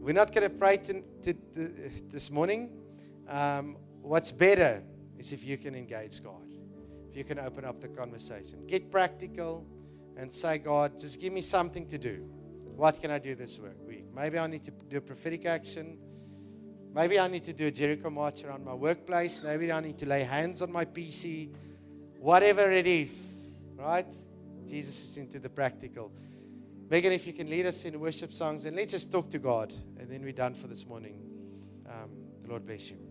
[0.00, 1.04] We're not going to pray to,
[2.08, 2.70] this morning.
[3.28, 4.82] Um, what's better
[5.18, 6.46] is if you can engage God,
[7.10, 8.66] if you can open up the conversation.
[8.66, 9.66] Get practical
[10.16, 12.24] and say, God, just give me something to do.
[12.76, 14.06] What can I do this week?
[14.16, 15.98] Maybe I need to do a prophetic action.
[16.94, 19.38] Maybe I need to do a Jericho march around my workplace.
[19.44, 21.50] Maybe I need to lay hands on my PC.
[22.20, 23.34] Whatever it is,
[23.76, 24.06] right?
[24.66, 26.10] Jesus is into the practical.
[26.90, 29.72] Megan, if you can lead us in worship songs, and let's just talk to God,
[30.00, 31.22] and then we're done for this morning.
[31.86, 32.10] Um,
[32.42, 33.09] the Lord bless you.